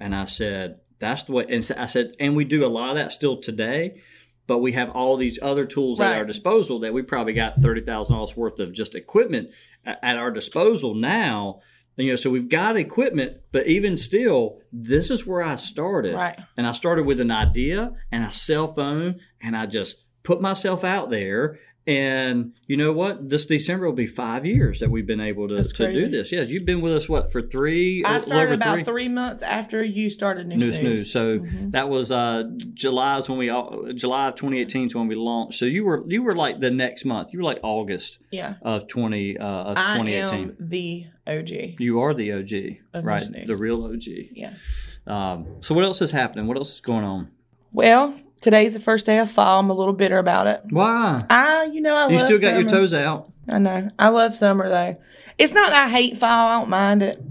and 0.00 0.14
I 0.14 0.24
said 0.26 0.80
that's 0.98 1.22
the 1.22 1.32
way. 1.32 1.46
And 1.48 1.64
so 1.64 1.74
I 1.78 1.86
said, 1.86 2.14
and 2.18 2.34
we 2.36 2.44
do 2.44 2.66
a 2.66 2.68
lot 2.68 2.90
of 2.90 2.96
that 2.96 3.12
still 3.12 3.40
today, 3.40 4.00
but 4.48 4.58
we 4.58 4.72
have 4.72 4.90
all 4.90 5.16
these 5.16 5.38
other 5.40 5.64
tools 5.64 6.00
at 6.00 6.10
Right. 6.10 6.18
our 6.18 6.24
disposal 6.24 6.80
that 6.80 6.92
we 6.92 7.02
probably 7.02 7.34
got 7.34 7.60
thirty 7.62 7.80
thousand 7.80 8.16
dollars 8.16 8.36
worth 8.36 8.58
of 8.58 8.72
just 8.72 8.94
equipment 8.96 9.50
at 9.86 10.16
our 10.16 10.30
disposal 10.32 10.94
now. 10.94 11.60
You 11.98 12.10
know, 12.10 12.16
so 12.16 12.30
we've 12.30 12.48
got 12.48 12.76
equipment, 12.76 13.38
but 13.50 13.66
even 13.66 13.96
still, 13.96 14.60
this 14.72 15.10
is 15.10 15.26
where 15.26 15.42
I 15.42 15.56
started. 15.56 16.14
Right. 16.14 16.38
And 16.56 16.66
I 16.66 16.72
started 16.72 17.06
with 17.06 17.18
an 17.18 17.32
idea 17.32 17.92
and 18.12 18.24
a 18.24 18.30
cell 18.30 18.72
phone, 18.72 19.18
and 19.42 19.56
I 19.56 19.66
just 19.66 20.04
put 20.22 20.40
myself 20.40 20.84
out 20.84 21.10
there. 21.10 21.58
And 21.88 22.52
you 22.66 22.76
know 22.76 22.92
what? 22.92 23.30
This 23.30 23.46
December 23.46 23.86
will 23.86 23.94
be 23.94 24.04
five 24.06 24.44
years 24.44 24.80
that 24.80 24.90
we've 24.90 25.06
been 25.06 25.22
able 25.22 25.48
to, 25.48 25.64
to 25.64 25.92
do 25.92 26.06
this. 26.08 26.30
Yes, 26.30 26.50
you've 26.50 26.66
been 26.66 26.82
with 26.82 26.92
us 26.92 27.08
what 27.08 27.32
for 27.32 27.40
three? 27.40 28.04
I 28.04 28.08
little 28.16 28.26
started 28.28 28.54
about 28.56 28.74
three? 28.74 28.84
three. 28.84 29.08
months 29.08 29.42
after 29.42 29.82
you 29.82 30.10
started 30.10 30.46
New, 30.46 30.56
New 30.56 30.72
Snooze. 30.74 31.10
snooze. 31.10 31.12
So 31.12 31.38
Mm-hmm. 31.38 31.70
that 31.70 31.88
was 31.88 32.12
uh, 32.12 32.44
July 32.74 33.20
when 33.26 33.38
we 33.38 33.48
all- 33.48 33.90
July 33.94 34.28
of 34.28 34.34
2018 34.34 34.86
is 34.88 34.94
when 34.94 35.08
we 35.08 35.14
launched. 35.14 35.58
So 35.58 35.64
you 35.64 35.82
were 35.82 36.04
you 36.06 36.22
were 36.22 36.36
like 36.36 36.60
the 36.60 36.70
next 36.70 37.06
month. 37.06 37.32
You 37.32 37.38
were 37.38 37.44
like 37.44 37.60
August 37.62 38.18
Yeah. 38.30 38.56
of 38.60 38.86
20 38.86 39.38
uh, 39.38 39.44
of 39.44 39.76
I 39.78 39.96
2018. 39.96 40.38
am 40.50 40.56
the 40.60 41.06
OG. 41.26 41.80
You 41.80 42.00
are 42.02 42.12
the 42.12 42.32
OG, 42.34 43.02
right? 43.02 43.46
The 43.46 43.56
real 43.56 43.82
OG. 43.86 44.02
Yeah. 44.32 44.52
Um, 45.06 45.46
so 45.60 45.74
what 45.74 45.84
else 45.84 46.02
is 46.02 46.10
happening? 46.10 46.46
What 46.46 46.58
else 46.58 46.74
is 46.74 46.80
going 46.82 47.04
on? 47.04 47.30
Well, 47.72 48.14
today's 48.40 48.74
the 48.74 48.80
first 48.80 49.06
day 49.06 49.18
of 49.18 49.30
fall. 49.30 49.60
I'm 49.60 49.70
a 49.70 49.74
little 49.74 49.92
bitter 49.92 50.18
about 50.18 50.46
it. 50.46 50.62
Why? 50.70 51.24
I, 51.30 51.64
you 51.64 51.80
know, 51.80 51.94
I 51.94 52.08
You 52.08 52.18
still 52.18 52.40
got 52.40 52.54
your 52.54 52.68
toes 52.68 52.94
out. 52.94 53.30
I 53.50 53.58
know. 53.58 53.90
I 53.98 54.08
love 54.08 54.34
summer 54.34 54.68
though. 54.68 54.96
It's 55.38 55.52
not 55.52 55.72
I 55.72 55.88
hate 55.88 56.18
fall. 56.18 56.48
I 56.48 56.60
don't 56.60 56.70
mind 56.70 57.02
it. 57.02 57.22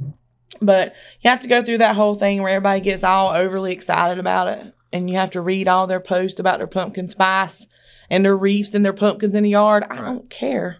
But 0.62 0.96
you 1.22 1.30
have 1.30 1.42
to 1.42 1.48
go 1.48 1.62
through 1.62 1.80
that 1.80 1.96
whole 1.96 2.16
thing 2.16 2.42
where 2.42 2.52
everybody 2.52 2.80
gets 2.80 3.04
all 3.04 3.36
overly 3.36 3.74
excited 3.74 4.18
about 4.18 4.48
it. 4.48 4.74
And 4.92 5.10
you 5.10 5.18
have 5.18 5.32
to 5.32 5.42
read 5.42 5.68
all 5.68 5.86
their 5.86 6.00
posts 6.00 6.40
about 6.40 6.58
their 6.60 6.68
pumpkin 6.68 7.08
spice 7.08 7.68
and 8.10 8.24
their 8.24 8.38
reefs 8.38 8.74
and 8.74 8.84
their 8.86 8.94
pumpkins 8.94 9.36
in 9.36 9.44
the 9.44 9.50
yard. 9.50 9.84
I 9.90 9.98
don't 9.98 10.30
care 10.30 10.78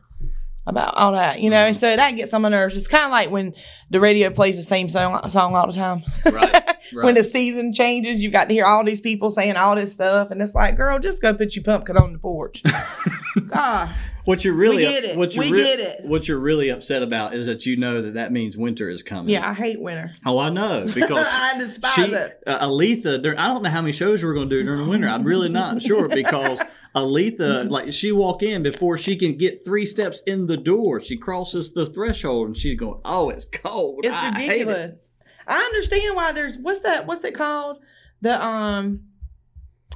about 0.68 0.94
all 0.96 1.14
that, 1.14 1.40
you 1.40 1.50
know. 1.50 1.66
And 1.66 1.76
so 1.76 1.96
that 1.96 2.12
gets 2.12 2.34
on 2.34 2.42
my 2.44 2.50
nerves. 2.50 2.78
It's 2.78 2.88
kind 2.88 3.06
of 3.06 3.12
like 3.12 3.32
when 3.32 3.56
the 3.90 4.00
radio 4.00 4.30
plays 4.30 4.58
the 4.58 4.64
same 4.64 4.90
song, 4.90 5.28
song 5.30 5.56
all 5.56 5.66
the 5.66 5.74
time. 5.74 6.04
Right. 6.26 6.76
when 6.92 7.16
the 7.16 7.24
season 7.24 7.72
changes, 7.74 8.22
you've 8.22 8.34
got 8.34 8.50
to 8.50 8.54
hear 8.54 8.66
all 8.66 8.84
these 8.84 9.02
people 9.02 9.32
saying 9.32 9.56
all 9.56 9.76
this 9.76 9.94
stuff, 9.94 10.30
and 10.30 10.42
it's 10.42 10.54
like, 10.54 10.76
girl, 10.76 11.00
just 11.00 11.22
go 11.22 11.34
put 11.34 11.56
your 11.56 11.64
pumpkin 11.64 11.98
on 11.98 12.14
the 12.14 12.20
porch. 12.20 12.62
God, 13.48 13.96
What 14.26 14.44
you're 14.44 14.56
really 14.56 14.78
We 14.78 14.84
get 14.84 15.04
it. 15.06 15.18
What 15.18 15.36
you're 15.36 15.46
We 15.46 15.52
re- 15.52 15.64
get 15.64 15.80
it. 15.80 16.06
What 16.06 16.28
you're 16.28 16.40
really 16.40 16.70
upset 16.70 17.02
about 17.04 17.34
is 17.34 17.46
that 17.46 17.66
you 17.66 17.78
know 17.78 18.02
that 18.02 18.16
that 18.16 18.32
means 18.32 18.58
winter 18.58 18.90
is 18.90 19.04
coming. 19.04 19.30
yeah, 19.30 19.48
I 19.48 19.54
hate 19.54 19.80
winter. 19.80 20.14
Oh, 20.26 20.40
I 20.40 20.50
know 20.50 20.86
because 20.94 21.28
I 21.30 21.58
despise 21.58 21.94
she, 21.94 22.02
it. 22.02 22.44
uh, 22.46 22.68
Aletha. 22.68 23.20
I 23.38 23.48
don't 23.48 23.64
know 23.64 23.70
how 23.70 23.82
many 23.82 23.94
shows 23.94 24.24
we're 24.24 24.34
going 24.34 24.50
to 24.50 24.56
do 24.56 24.64
during 24.64 24.84
the 24.84 24.90
winter. 24.90 25.08
I'm 25.08 25.24
really 25.24 25.50
not 25.50 25.82
sure 25.82 26.10
because 26.10 26.60
Aletha, 26.98 27.70
like, 27.70 27.94
she 27.94 28.12
walk 28.12 28.42
in 28.44 28.64
before 28.64 28.98
she 28.98 29.16
can 29.16 29.38
get 29.38 29.64
three 29.66 29.86
steps 29.86 30.22
in 30.26 30.46
the 30.46 30.58
door. 30.58 31.00
She 31.00 31.18
crosses 31.18 31.74
the 31.74 31.86
threshold 31.86 32.48
and 32.48 32.58
she's 32.58 32.78
going, 32.80 33.00
"Oh, 33.06 33.30
it's 33.30 33.46
cold. 33.46 34.02
It's 34.04 34.16
I 34.16 34.32
hate 34.38 34.50
it." 34.62 34.68
ridiculous. 34.68 35.10
I 35.48 35.60
understand 35.60 36.16
why 36.16 36.32
there's 36.34 36.58
what's 36.58 36.82
that? 36.82 37.06
What's 37.08 37.24
it 37.24 37.34
called? 37.34 37.78
The 38.22 38.44
um, 38.44 39.04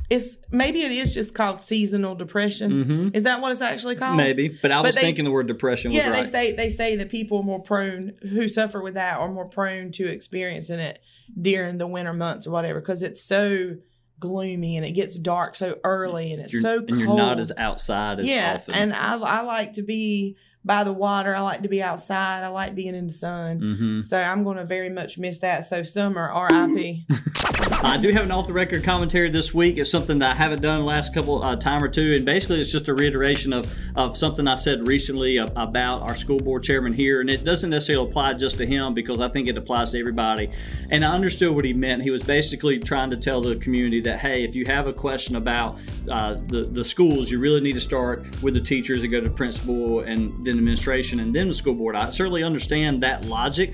it's 0.09 0.37
maybe 0.51 0.81
it 0.83 0.91
is 0.91 1.13
just 1.13 1.33
called 1.33 1.61
seasonal 1.61 2.15
depression. 2.15 2.71
Mm-hmm. 2.71 3.15
Is 3.15 3.23
that 3.23 3.41
what 3.41 3.51
it's 3.51 3.61
actually 3.61 3.95
called? 3.95 4.17
Maybe, 4.17 4.57
but 4.61 4.71
I 4.71 4.81
was 4.81 4.95
they- 4.95 5.01
thinking 5.01 5.25
the 5.25 5.31
word 5.31 5.47
depression 5.47 5.89
was 5.91 5.97
Yeah, 5.97 6.09
right. 6.09 6.25
they 6.25 6.29
say 6.29 6.51
they 6.55 6.69
say 6.69 6.95
that 6.97 7.09
people 7.09 7.43
more 7.43 7.61
prone 7.61 8.13
who 8.21 8.47
suffer 8.47 8.81
with 8.81 8.93
that 8.95 9.17
are 9.17 9.31
more 9.31 9.45
prone 9.47 9.91
to 9.93 10.07
experiencing 10.07 10.79
it 10.79 10.99
during 11.41 11.77
the 11.77 11.87
winter 11.87 12.13
months 12.13 12.45
or 12.45 12.51
whatever 12.51 12.79
because 12.81 13.01
it's 13.01 13.21
so 13.23 13.75
gloomy 14.21 14.77
and 14.77 14.85
it 14.85 14.91
gets 14.91 15.19
dark 15.19 15.55
so 15.55 15.77
early 15.83 16.31
and 16.31 16.41
it's 16.41 16.53
You're- 16.53 16.61
so 16.61 16.77
and 16.77 16.87
cold. 16.87 16.99
you're 16.99 17.17
not 17.17 17.39
as 17.39 17.51
outside 17.57 18.21
as 18.21 18.25
yeah, 18.27 18.53
often. 18.55 18.73
and 18.75 18.93
I 18.93 19.17
I 19.17 19.41
like 19.41 19.73
to 19.73 19.81
be 19.81 20.37
by 20.63 20.83
the 20.83 20.93
water. 20.93 21.35
I 21.35 21.39
like 21.41 21.63
to 21.63 21.69
be 21.69 21.81
outside. 21.81 22.43
I 22.43 22.49
like 22.49 22.75
being 22.75 22.93
in 22.95 23.07
the 23.07 23.13
sun. 23.13 23.59
hmm 23.59 24.01
So 24.03 24.15
I'm 24.21 24.43
going 24.43 24.57
to 24.57 24.63
very 24.65 24.89
much 24.89 25.17
miss 25.17 25.39
that. 25.39 25.65
So 25.65 25.81
summer, 25.83 26.29
R.I.P. 26.29 27.07
I 27.83 27.97
do 27.97 28.11
have 28.11 28.23
an 28.23 28.31
off 28.31 28.45
the 28.45 28.53
record 28.53 28.83
commentary 28.83 29.31
this 29.31 29.55
week. 29.55 29.77
It's 29.77 29.89
something 29.89 30.19
that 30.19 30.31
I 30.31 30.35
haven't 30.35 30.61
done 30.61 30.81
the 30.81 30.85
last 30.85 31.15
couple 31.15 31.41
uh, 31.41 31.55
time 31.55 31.83
or 31.83 31.87
two, 31.87 32.13
and 32.13 32.23
basically 32.23 32.61
it's 32.61 32.71
just 32.71 32.87
a 32.87 32.93
reiteration 32.93 33.53
of 33.53 33.73
of 33.95 34.15
something 34.15 34.47
I 34.47 34.53
said 34.53 34.87
recently 34.87 35.37
about 35.37 36.03
our 36.03 36.15
school 36.15 36.37
board 36.37 36.61
chairman 36.61 36.93
here, 36.93 37.21
and 37.21 37.29
it 37.29 37.43
doesn't 37.43 37.71
necessarily 37.71 38.07
apply 38.07 38.35
just 38.35 38.57
to 38.59 38.67
him 38.67 38.93
because 38.93 39.19
I 39.19 39.29
think 39.29 39.47
it 39.47 39.57
applies 39.57 39.89
to 39.91 39.99
everybody. 39.99 40.51
And 40.91 41.03
I 41.03 41.11
understood 41.13 41.55
what 41.55 41.65
he 41.65 41.73
meant. 41.73 42.03
He 42.03 42.11
was 42.11 42.23
basically 42.23 42.77
trying 42.77 43.09
to 43.11 43.17
tell 43.17 43.41
the 43.41 43.55
community 43.55 44.01
that 44.01 44.19
hey, 44.19 44.43
if 44.43 44.55
you 44.55 44.65
have 44.67 44.85
a 44.85 44.93
question 44.93 45.35
about 45.35 45.79
uh, 46.07 46.35
the 46.35 46.65
the 46.71 46.85
schools, 46.85 47.31
you 47.31 47.39
really 47.39 47.61
need 47.61 47.73
to 47.73 47.79
start 47.79 48.23
with 48.43 48.53
the 48.53 48.61
teachers 48.61 49.01
and 49.01 49.11
go 49.11 49.21
to 49.21 49.27
the 49.27 49.35
principal 49.35 50.01
and 50.01 50.45
then 50.45 50.59
administration 50.59 51.19
and 51.19 51.33
then 51.33 51.47
the 51.47 51.53
school 51.53 51.73
board. 51.73 51.95
I 51.95 52.11
certainly 52.11 52.43
understand 52.43 53.01
that 53.01 53.25
logic. 53.25 53.73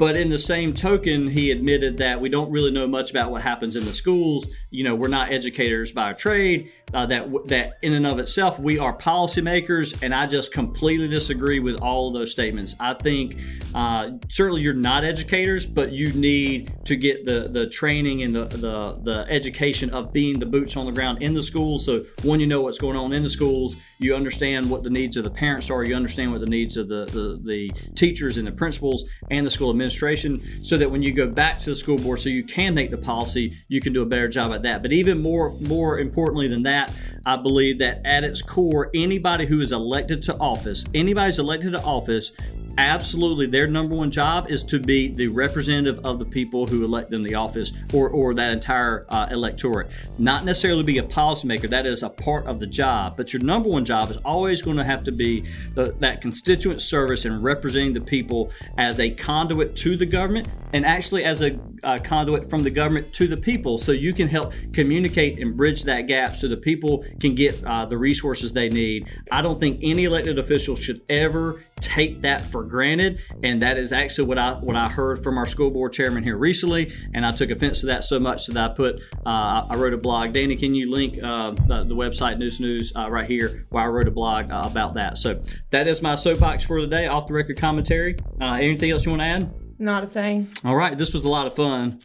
But 0.00 0.16
in 0.16 0.30
the 0.30 0.38
same 0.38 0.72
token, 0.72 1.28
he 1.28 1.50
admitted 1.50 1.98
that 1.98 2.22
we 2.22 2.30
don't 2.30 2.50
really 2.50 2.70
know 2.70 2.86
much 2.86 3.10
about 3.10 3.30
what 3.30 3.42
happens 3.42 3.76
in 3.76 3.84
the 3.84 3.92
schools. 3.92 4.48
You 4.70 4.82
know, 4.82 4.94
we're 4.94 5.08
not 5.08 5.30
educators 5.30 5.92
by 5.92 6.14
trade. 6.14 6.72
Uh, 6.94 7.06
that 7.06 7.28
that 7.46 7.78
in 7.82 7.92
and 7.92 8.06
of 8.06 8.18
itself, 8.18 8.58
we 8.58 8.78
are 8.78 8.96
policymakers, 8.96 10.02
and 10.02 10.12
I 10.12 10.26
just 10.26 10.52
completely 10.52 11.06
disagree 11.06 11.60
with 11.60 11.76
all 11.76 12.08
of 12.08 12.14
those 12.14 12.32
statements. 12.32 12.74
I 12.80 12.94
think 12.94 13.40
uh, 13.74 14.12
certainly 14.28 14.62
you're 14.62 14.72
not 14.72 15.04
educators, 15.04 15.66
but 15.66 15.92
you 15.92 16.12
need 16.14 16.72
to 16.86 16.96
get 16.96 17.26
the 17.26 17.48
the 17.48 17.68
training 17.68 18.22
and 18.22 18.34
the, 18.34 18.46
the 18.46 19.00
the 19.04 19.26
education 19.28 19.90
of 19.90 20.12
being 20.12 20.40
the 20.40 20.46
boots 20.46 20.76
on 20.76 20.86
the 20.86 20.92
ground 20.92 21.22
in 21.22 21.34
the 21.34 21.42
schools. 21.42 21.84
So 21.84 22.06
one, 22.22 22.40
you 22.40 22.46
know 22.46 22.62
what's 22.62 22.78
going 22.78 22.96
on 22.96 23.12
in 23.12 23.22
the 23.22 23.30
schools. 23.30 23.76
You 23.98 24.16
understand 24.16 24.68
what 24.68 24.82
the 24.82 24.90
needs 24.90 25.16
of 25.16 25.24
the 25.24 25.30
parents 25.30 25.70
are. 25.70 25.84
You 25.84 25.94
understand 25.94 26.32
what 26.32 26.40
the 26.40 26.48
needs 26.48 26.76
of 26.76 26.88
the 26.88 27.04
the, 27.04 27.40
the 27.44 27.70
teachers 27.94 28.38
and 28.38 28.46
the 28.46 28.52
principals 28.52 29.04
and 29.30 29.46
the 29.46 29.50
school 29.50 29.70
administration, 29.90 30.64
so 30.64 30.76
that 30.76 30.90
when 30.90 31.02
you 31.02 31.12
go 31.12 31.26
back 31.26 31.58
to 31.60 31.70
the 31.70 31.76
school 31.76 31.98
board, 31.98 32.20
so 32.20 32.28
you 32.28 32.44
can 32.44 32.74
make 32.74 32.90
the 32.90 32.96
policy, 32.96 33.58
you 33.68 33.80
can 33.80 33.92
do 33.92 34.02
a 34.02 34.06
better 34.06 34.28
job 34.28 34.52
at 34.52 34.62
that. 34.62 34.82
But 34.82 34.92
even 34.92 35.20
more 35.20 35.50
more 35.60 35.98
importantly 35.98 36.48
than 36.48 36.62
that, 36.64 36.92
I 37.26 37.36
believe 37.36 37.78
that 37.78 38.00
at 38.04 38.24
its 38.24 38.42
core, 38.42 38.90
anybody 38.94 39.46
who 39.46 39.60
is 39.60 39.72
elected 39.72 40.22
to 40.24 40.36
office, 40.38 40.84
anybody 40.94 41.26
who's 41.26 41.38
elected 41.38 41.72
to 41.72 41.82
office, 41.82 42.32
absolutely 42.78 43.46
their 43.46 43.66
number 43.66 43.96
one 43.96 44.10
job 44.10 44.50
is 44.50 44.62
to 44.64 44.78
be 44.78 45.08
the 45.08 45.28
representative 45.28 46.04
of 46.04 46.18
the 46.18 46.24
people 46.24 46.66
who 46.66 46.84
elect 46.84 47.10
them 47.10 47.22
the 47.22 47.34
office 47.34 47.72
or, 47.92 48.08
or 48.10 48.34
that 48.34 48.52
entire 48.52 49.06
uh, 49.08 49.28
electorate. 49.30 49.90
Not 50.18 50.44
necessarily 50.44 50.82
be 50.82 50.98
a 50.98 51.02
policymaker, 51.02 51.68
that 51.70 51.86
is 51.86 52.02
a 52.02 52.10
part 52.10 52.46
of 52.46 52.60
the 52.60 52.66
job, 52.66 53.14
but 53.16 53.32
your 53.32 53.42
number 53.42 53.68
one 53.68 53.84
job 53.84 54.10
is 54.10 54.16
always 54.18 54.62
going 54.62 54.76
to 54.76 54.84
have 54.84 55.04
to 55.04 55.12
be 55.12 55.42
the, 55.74 55.94
that 56.00 56.20
constituent 56.20 56.80
service 56.80 57.24
and 57.24 57.42
representing 57.42 57.94
the 57.94 58.00
people 58.00 58.50
as 58.78 59.00
a 59.00 59.10
conduit 59.10 59.76
to 59.76 59.96
the 59.96 60.06
government 60.06 60.48
and 60.72 60.84
actually 60.84 61.24
as 61.24 61.42
a 61.42 61.58
uh, 61.82 61.98
conduit 61.98 62.50
from 62.50 62.62
the 62.62 62.70
government 62.70 63.12
to 63.14 63.26
the 63.26 63.36
people 63.36 63.78
so 63.78 63.92
you 63.92 64.12
can 64.12 64.28
help 64.28 64.52
communicate 64.72 65.38
and 65.38 65.56
bridge 65.56 65.84
that 65.84 66.02
gap 66.02 66.34
so 66.34 66.48
the 66.48 66.56
people 66.56 67.04
can 67.20 67.34
get 67.34 67.62
uh, 67.64 67.84
the 67.86 67.96
resources 67.96 68.52
they 68.52 68.68
need. 68.68 69.08
I 69.30 69.42
don't 69.42 69.58
think 69.58 69.80
any 69.82 70.04
elected 70.04 70.38
official 70.38 70.76
should 70.76 71.00
ever 71.08 71.64
take 71.80 72.22
that 72.22 72.42
for 72.42 72.62
granted. 72.62 73.20
And 73.42 73.62
that 73.62 73.78
is 73.78 73.92
actually 73.92 74.28
what 74.28 74.38
I 74.38 74.52
what 74.54 74.76
I 74.76 74.88
heard 74.88 75.22
from 75.22 75.38
our 75.38 75.46
school 75.46 75.70
board 75.70 75.92
chairman 75.92 76.22
here 76.22 76.36
recently. 76.36 76.92
And 77.14 77.24
I 77.24 77.32
took 77.32 77.50
offense 77.50 77.80
to 77.80 77.86
that 77.86 78.04
so 78.04 78.20
much 78.20 78.46
that 78.46 78.56
I 78.56 78.74
put 78.74 79.00
uh, 79.26 79.66
I 79.68 79.76
wrote 79.76 79.94
a 79.94 79.98
blog. 79.98 80.32
Danny 80.32 80.56
can 80.56 80.74
you 80.74 80.90
link 80.90 81.22
uh, 81.22 81.52
the, 81.52 81.84
the, 81.84 81.94
website 81.94 82.38
Neuse 82.38 82.60
News 82.60 82.92
uh, 82.96 83.10
right 83.10 83.28
here 83.28 83.66
where 83.70 83.84
I 83.84 83.86
wrote 83.86 84.08
a 84.08 84.12
blog 84.12 84.50
uh, 84.50 84.66
about 84.70 84.94
that? 84.94 85.18
So 85.18 85.42
that 85.70 85.88
is 85.88 86.02
my 86.02 86.14
soapbox 86.14 86.64
for 86.64 86.80
the 86.80 86.86
day. 86.86 87.06
Off 87.06 87.26
the 87.26 87.34
record 87.34 87.56
commentary. 87.56 88.16
Uh, 88.40 88.54
anything 88.54 88.90
else 88.90 89.04
you 89.04 89.10
want 89.10 89.22
to 89.22 89.26
add? 89.26 89.54
Not 89.78 90.04
a 90.04 90.06
thing. 90.06 90.48
All 90.64 90.76
right. 90.76 90.96
This 90.96 91.14
was 91.14 91.24
a 91.24 91.28
lot 91.28 91.46
of 91.46 91.56
fun. 91.56 92.00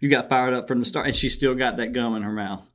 You 0.00 0.08
got 0.08 0.28
fired 0.28 0.54
up 0.54 0.68
from 0.68 0.80
the 0.80 0.86
start 0.86 1.06
and 1.06 1.16
she 1.16 1.28
still 1.28 1.54
got 1.54 1.76
that 1.76 1.92
gum 1.92 2.14
in 2.16 2.22
her 2.22 2.32
mouth. 2.32 2.66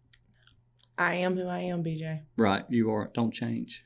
I 0.97 1.15
am 1.15 1.35
who 1.35 1.47
I 1.47 1.59
am 1.61 1.83
BJ 1.83 2.21
right. 2.37 2.63
You 2.69 2.91
are. 2.91 3.09
Don't 3.13 3.33
change 3.33 3.83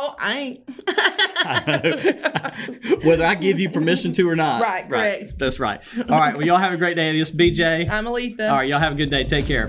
Oh, 0.00 0.14
I 0.16 0.38
ain't. 0.38 0.60
I 0.86 2.52
Whether 3.02 3.26
I 3.26 3.34
give 3.34 3.58
you 3.58 3.68
permission 3.68 4.12
to 4.12 4.28
or 4.28 4.36
not. 4.36 4.62
Right, 4.62 4.88
correct. 4.88 5.24
Right. 5.24 5.38
That's 5.38 5.58
right. 5.58 5.80
All 6.08 6.18
right. 6.18 6.36
Well, 6.36 6.46
y'all 6.46 6.58
have 6.58 6.72
a 6.72 6.76
great 6.76 6.94
day. 6.94 7.18
This 7.18 7.30
is 7.30 7.36
BJ. 7.36 7.90
I'm 7.90 8.04
Aletha. 8.04 8.48
All 8.48 8.58
right. 8.58 8.68
Y'all 8.68 8.78
have 8.78 8.92
a 8.92 8.96
good 8.96 9.10
day. 9.10 9.24
Take 9.24 9.46
care. 9.46 9.68